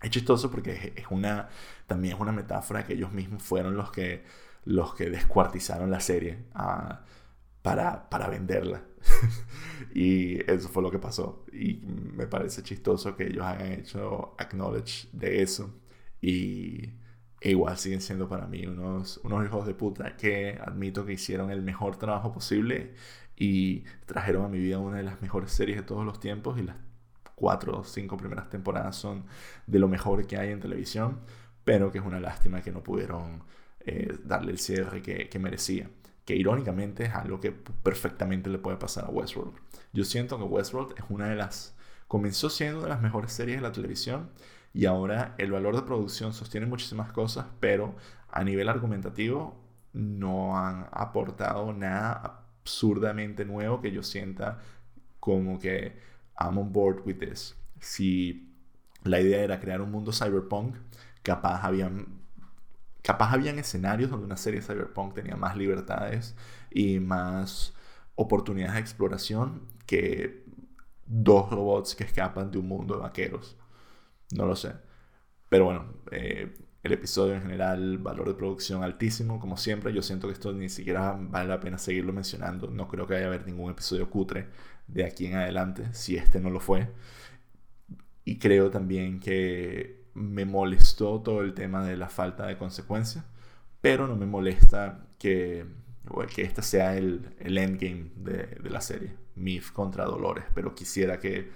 Es 0.02 0.10
chistoso 0.12 0.52
porque 0.52 0.94
es 0.96 1.06
una, 1.10 1.50
también 1.88 2.16
es 2.16 2.20
una 2.20 2.32
metáfora 2.32 2.86
que 2.86 2.94
ellos 2.94 3.12
mismos 3.12 3.42
fueron 3.42 3.76
los 3.76 3.92
que, 3.92 4.24
los 4.66 4.94
que 4.94 5.10
descuartizaron 5.10 5.90
la 5.90 6.00
serie 6.00 6.46
para, 7.68 8.10
para 8.10 8.30
venderla. 8.30 8.82
y 9.94 10.40
eso 10.50 10.70
fue 10.70 10.82
lo 10.82 10.90
que 10.90 11.00
pasó. 11.00 11.46
Y 11.52 11.82
me 11.84 12.26
parece 12.26 12.64
chistoso 12.64 13.14
que 13.18 13.28
ellos 13.28 13.44
hayan 13.44 13.74
hecho 13.74 14.36
acknowledge 14.38 15.10
de 15.12 15.42
eso. 15.42 15.76
Y 16.22 16.94
igual 17.42 17.78
siguen 17.78 18.00
siendo 18.00 18.30
para 18.30 18.48
mí 18.48 18.66
unos, 18.66 19.18
unos 19.26 19.46
hijos 19.46 19.68
de 19.68 19.74
puta 19.74 20.16
que 20.16 20.58
admito 20.66 21.06
que 21.06 21.12
hicieron 21.14 21.52
el 21.52 21.62
mejor 21.62 21.98
trabajo 21.98 22.32
posible 22.32 22.94
y 23.36 23.84
trajeron 24.06 24.46
a 24.46 24.48
mi 24.48 24.60
vida 24.60 24.80
una 24.80 24.98
de 24.98 25.04
las 25.04 25.22
mejores 25.22 25.52
series 25.52 25.78
de 25.78 25.84
todos 25.84 26.06
los 26.06 26.22
tiempos 26.22 26.58
y 26.58 26.64
las 26.64 26.78
cuatro 27.36 27.80
o 27.80 27.84
cinco 27.84 28.16
primeras 28.16 28.50
temporadas 28.50 28.96
son 28.96 29.26
de 29.68 29.80
lo 29.80 29.90
mejor 29.90 30.26
que 30.26 30.38
hay 30.38 30.52
en 30.52 30.62
televisión, 30.62 31.20
pero 31.66 31.92
que 31.92 31.98
es 31.98 32.06
una 32.06 32.22
lástima 32.22 32.62
que 32.62 32.72
no 32.72 32.82
pudieron 32.82 33.44
eh, 33.82 34.18
darle 34.24 34.54
el 34.54 34.58
cierre 34.58 35.02
que, 35.02 35.28
que 35.28 35.38
merecía 35.38 35.90
que 36.28 36.36
irónicamente 36.36 37.06
es 37.06 37.16
algo 37.16 37.40
que 37.40 37.54
perfectamente 37.54 38.50
le 38.50 38.60
puede 38.60 38.76
pasar 38.76 39.06
a 39.06 39.10
Westworld. 39.10 39.54
Yo 39.94 40.04
siento 40.04 40.38
que 40.38 40.44
Westworld 40.44 40.94
es 40.98 41.06
una 41.08 41.30
de 41.30 41.38
las... 41.38 41.74
comenzó 42.10 42.50
siendo 42.50 42.82
de 42.82 42.90
las 42.90 43.02
mejores 43.02 43.32
series 43.32 43.60
de 43.60 43.62
la 43.62 43.72
televisión 43.72 44.30
y 44.74 44.88
ahora 44.88 45.36
el 45.38 45.54
valor 45.54 45.78
de 45.78 45.84
producción 45.84 46.34
sostiene 46.34 46.68
muchísimas 46.68 47.14
cosas, 47.14 47.46
pero 47.62 47.96
a 48.30 48.44
nivel 48.44 48.68
argumentativo 48.68 49.56
no 49.94 50.58
han 50.58 50.90
aportado 50.92 51.72
nada 51.72 52.44
absurdamente 52.62 53.46
nuevo 53.46 53.80
que 53.80 53.94
yo 53.94 54.04
sienta 54.04 54.60
como 55.22 55.58
que 55.58 55.98
I'm 56.38 56.58
on 56.58 56.74
board 56.74 57.04
with 57.06 57.20
this. 57.20 57.56
Si 57.80 58.54
la 59.04 59.22
idea 59.22 59.42
era 59.44 59.62
crear 59.62 59.82
un 59.82 59.92
mundo 59.92 60.12
cyberpunk, 60.12 60.76
capaz 61.24 61.64
habían 61.64 62.27
capaz 63.08 63.32
habían 63.32 63.58
escenarios 63.58 64.12
donde 64.12 64.26
una 64.26 64.36
serie 64.36 64.62
cyberpunk 64.62 65.14
tenía 65.14 65.38
más 65.38 65.56
libertades 65.56 66.36
y 66.70 67.00
más 67.00 67.74
oportunidades 68.16 68.74
de 68.74 68.82
exploración 68.82 69.62
que 69.86 70.44
dos 71.06 71.50
robots 71.50 71.96
que 71.96 72.04
escapan 72.04 72.52
de 72.52 72.58
un 72.58 72.68
mundo 72.68 72.96
de 72.96 73.04
vaqueros. 73.04 73.56
No 74.36 74.46
lo 74.46 74.58
sé. 74.58 74.74
Pero 75.48 75.64
bueno, 75.64 75.86
eh, 76.12 76.54
el 76.84 76.92
episodio 76.92 77.36
en 77.36 77.44
general, 77.44 77.98
valor 77.98 78.28
de 78.28 78.34
producción 78.34 78.84
altísimo, 78.84 79.40
como 79.40 79.56
siempre. 79.56 79.94
Yo 79.94 80.02
siento 80.02 80.28
que 80.28 80.34
esto 80.34 80.52
ni 80.52 80.68
siquiera 80.68 81.18
vale 81.18 81.48
la 81.48 81.62
pena 81.62 81.78
seguirlo 81.78 82.12
mencionando. 82.12 82.70
No 82.70 82.90
creo 82.90 83.08
que 83.08 83.16
haya 83.16 83.28
haber 83.28 83.46
ningún 83.46 83.72
episodio 83.72 84.10
cutre 84.10 84.50
de 84.88 85.06
aquí 85.06 85.28
en 85.28 85.36
adelante, 85.36 85.94
si 85.94 86.18
este 86.18 86.42
no 86.42 86.50
lo 86.50 86.60
fue. 86.60 86.90
Y 88.26 88.38
creo 88.38 88.70
también 88.70 89.22
que 89.22 89.97
me 90.18 90.46
molestó 90.46 91.22
todo 91.22 91.42
el 91.42 91.54
tema 91.54 91.86
de 91.86 91.96
la 91.96 92.10
falta 92.10 92.48
de 92.48 92.58
consecuencia, 92.58 93.24
pero 93.82 94.08
no 94.08 94.16
me 94.16 94.26
molesta 94.26 95.06
que, 95.20 95.66
que 96.34 96.42
este 96.42 96.64
sea 96.64 96.98
el, 96.98 97.36
el 97.40 97.58
endgame 97.58 98.12
de, 98.16 98.48
de, 98.62 98.70
la 98.70 98.82
serie, 98.82 99.16
Mif 99.36 99.72
contra 99.72 100.06
Dolores, 100.06 100.46
pero 100.56 100.74
quisiera 100.74 101.20
que 101.20 101.52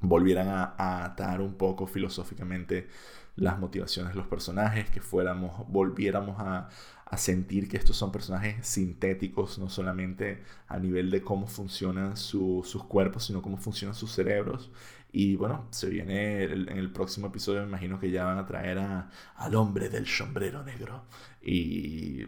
volvieran 0.00 0.48
a, 0.48 1.04
atar 1.04 1.40
un 1.40 1.54
poco 1.54 1.86
filosóficamente 1.88 2.88
las 3.34 3.58
motivaciones 3.58 4.12
de 4.12 4.18
los 4.18 4.28
personajes, 4.28 4.88
que 4.88 5.00
fuéramos, 5.00 5.68
volviéramos 5.68 6.36
a, 6.38 6.68
a 7.04 7.16
sentir 7.16 7.68
que 7.68 7.76
estos 7.76 7.96
son 7.96 8.12
personajes 8.12 8.64
sintéticos, 8.66 9.58
no 9.58 9.68
solamente 9.68 10.44
a 10.68 10.78
nivel 10.78 11.10
de 11.10 11.20
cómo 11.20 11.48
funcionan 11.48 12.16
sus 12.16 12.82
cuerpos, 12.84 13.24
sino 13.24 13.42
cómo 13.42 13.56
funcionan 13.58 13.94
sus 13.94 14.12
cerebros 14.12 14.70
y 15.18 15.34
bueno, 15.34 15.66
se 15.70 15.88
viene 15.88 16.42
en 16.42 16.68
el 16.68 16.92
próximo 16.92 17.28
episodio, 17.28 17.62
me 17.62 17.68
imagino 17.68 17.98
que 17.98 18.10
ya 18.10 18.26
van 18.26 18.36
a 18.36 18.44
traer 18.44 18.78
a, 18.78 19.08
al 19.36 19.54
hombre 19.54 19.88
del 19.88 20.06
sombrero 20.06 20.62
negro. 20.62 21.04
Y 21.40 22.26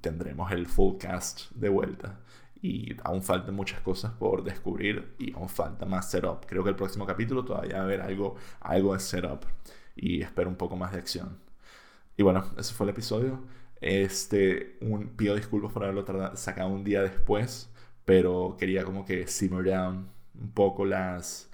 tendremos 0.00 0.52
el 0.52 0.68
full 0.68 0.98
cast 0.98 1.50
de 1.50 1.68
vuelta. 1.68 2.20
Y 2.62 2.94
aún 3.02 3.24
faltan 3.24 3.56
muchas 3.56 3.80
cosas 3.80 4.12
por 4.12 4.44
descubrir 4.44 5.16
y 5.18 5.34
aún 5.34 5.48
falta 5.48 5.84
más 5.84 6.12
setup. 6.12 6.46
Creo 6.46 6.62
que 6.62 6.70
el 6.70 6.76
próximo 6.76 7.04
capítulo 7.06 7.44
todavía 7.44 7.74
va 7.74 7.80
a 7.80 7.82
haber 7.82 8.02
algo, 8.02 8.36
algo 8.60 8.94
de 8.94 9.00
setup. 9.00 9.42
Y 9.96 10.22
espero 10.22 10.48
un 10.48 10.54
poco 10.54 10.76
más 10.76 10.92
de 10.92 10.98
acción. 10.98 11.40
Y 12.16 12.22
bueno, 12.22 12.44
ese 12.56 12.72
fue 12.72 12.84
el 12.86 12.90
episodio. 12.90 13.42
Este, 13.80 14.78
un, 14.80 15.08
pido 15.16 15.34
disculpas 15.34 15.72
por 15.72 15.82
haberlo 15.82 16.04
sacado 16.36 16.68
un 16.68 16.84
día 16.84 17.02
después, 17.02 17.68
pero 18.04 18.56
quería 18.56 18.84
como 18.84 19.04
que 19.04 19.26
simmer 19.26 19.64
down 19.64 20.08
un 20.40 20.52
poco 20.52 20.84
las, 20.84 21.47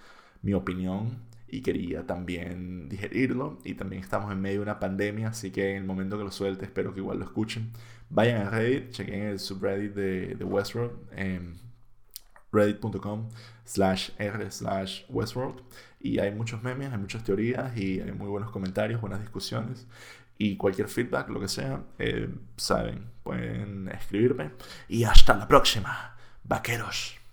mi 0.44 0.54
opinión 0.54 1.24
y 1.48 1.62
quería 1.62 2.07
también 2.07 2.88
digerirlo. 2.88 3.59
Y 3.64 3.74
también 3.74 4.02
estamos 4.02 4.30
en 4.33 4.40
medio 4.40 4.59
de 4.59 4.62
una 4.62 4.78
pandemia, 4.78 5.28
así 5.28 5.50
que 5.50 5.70
en 5.70 5.76
el 5.78 5.85
momento 5.85 6.18
que 6.18 6.24
lo 6.24 6.30
suelte 6.30 6.64
espero 6.64 6.92
que 6.94 7.00
igual 7.00 7.18
lo 7.18 7.24
escuchen. 7.24 7.70
Vayan 8.11 8.46
a 8.46 8.50
Reddit, 8.50 8.90
chequen 8.90 9.22
el 9.22 9.38
subreddit 9.40 9.94
de, 9.94 10.44
Westworld, 10.44 10.92
en 11.16 11.54
reddit.com 12.52 13.28
slash 13.64 14.11
r 14.18 14.50
slash 14.50 15.02
Westworld. 15.09 15.62
Y 16.00 16.18
hay 16.18 16.33
muchos 16.33 16.62
memes, 16.62 16.92
hay 16.92 16.98
muchas 16.98 17.24
teorías 17.24 17.76
y 17.76 18.00
hay 18.00 18.12
muy 18.12 18.28
buenos 18.28 18.50
comentarios, 18.50 19.00
buenas 19.00 19.20
discusiones. 19.20 19.87
Y 20.37 20.57
cualquier 20.57 20.88
feedback, 20.88 21.28
lo 21.30 21.40
que 21.40 21.48
sea, 21.48 21.83
eh, 21.98 22.28
saben, 22.57 23.07
pueden 23.22 23.88
escribirme. 23.88 24.50
Y 24.88 25.04
hasta 25.04 25.35
la 25.37 25.48
próxima. 25.48 26.16
Vaqueros. 26.42 27.23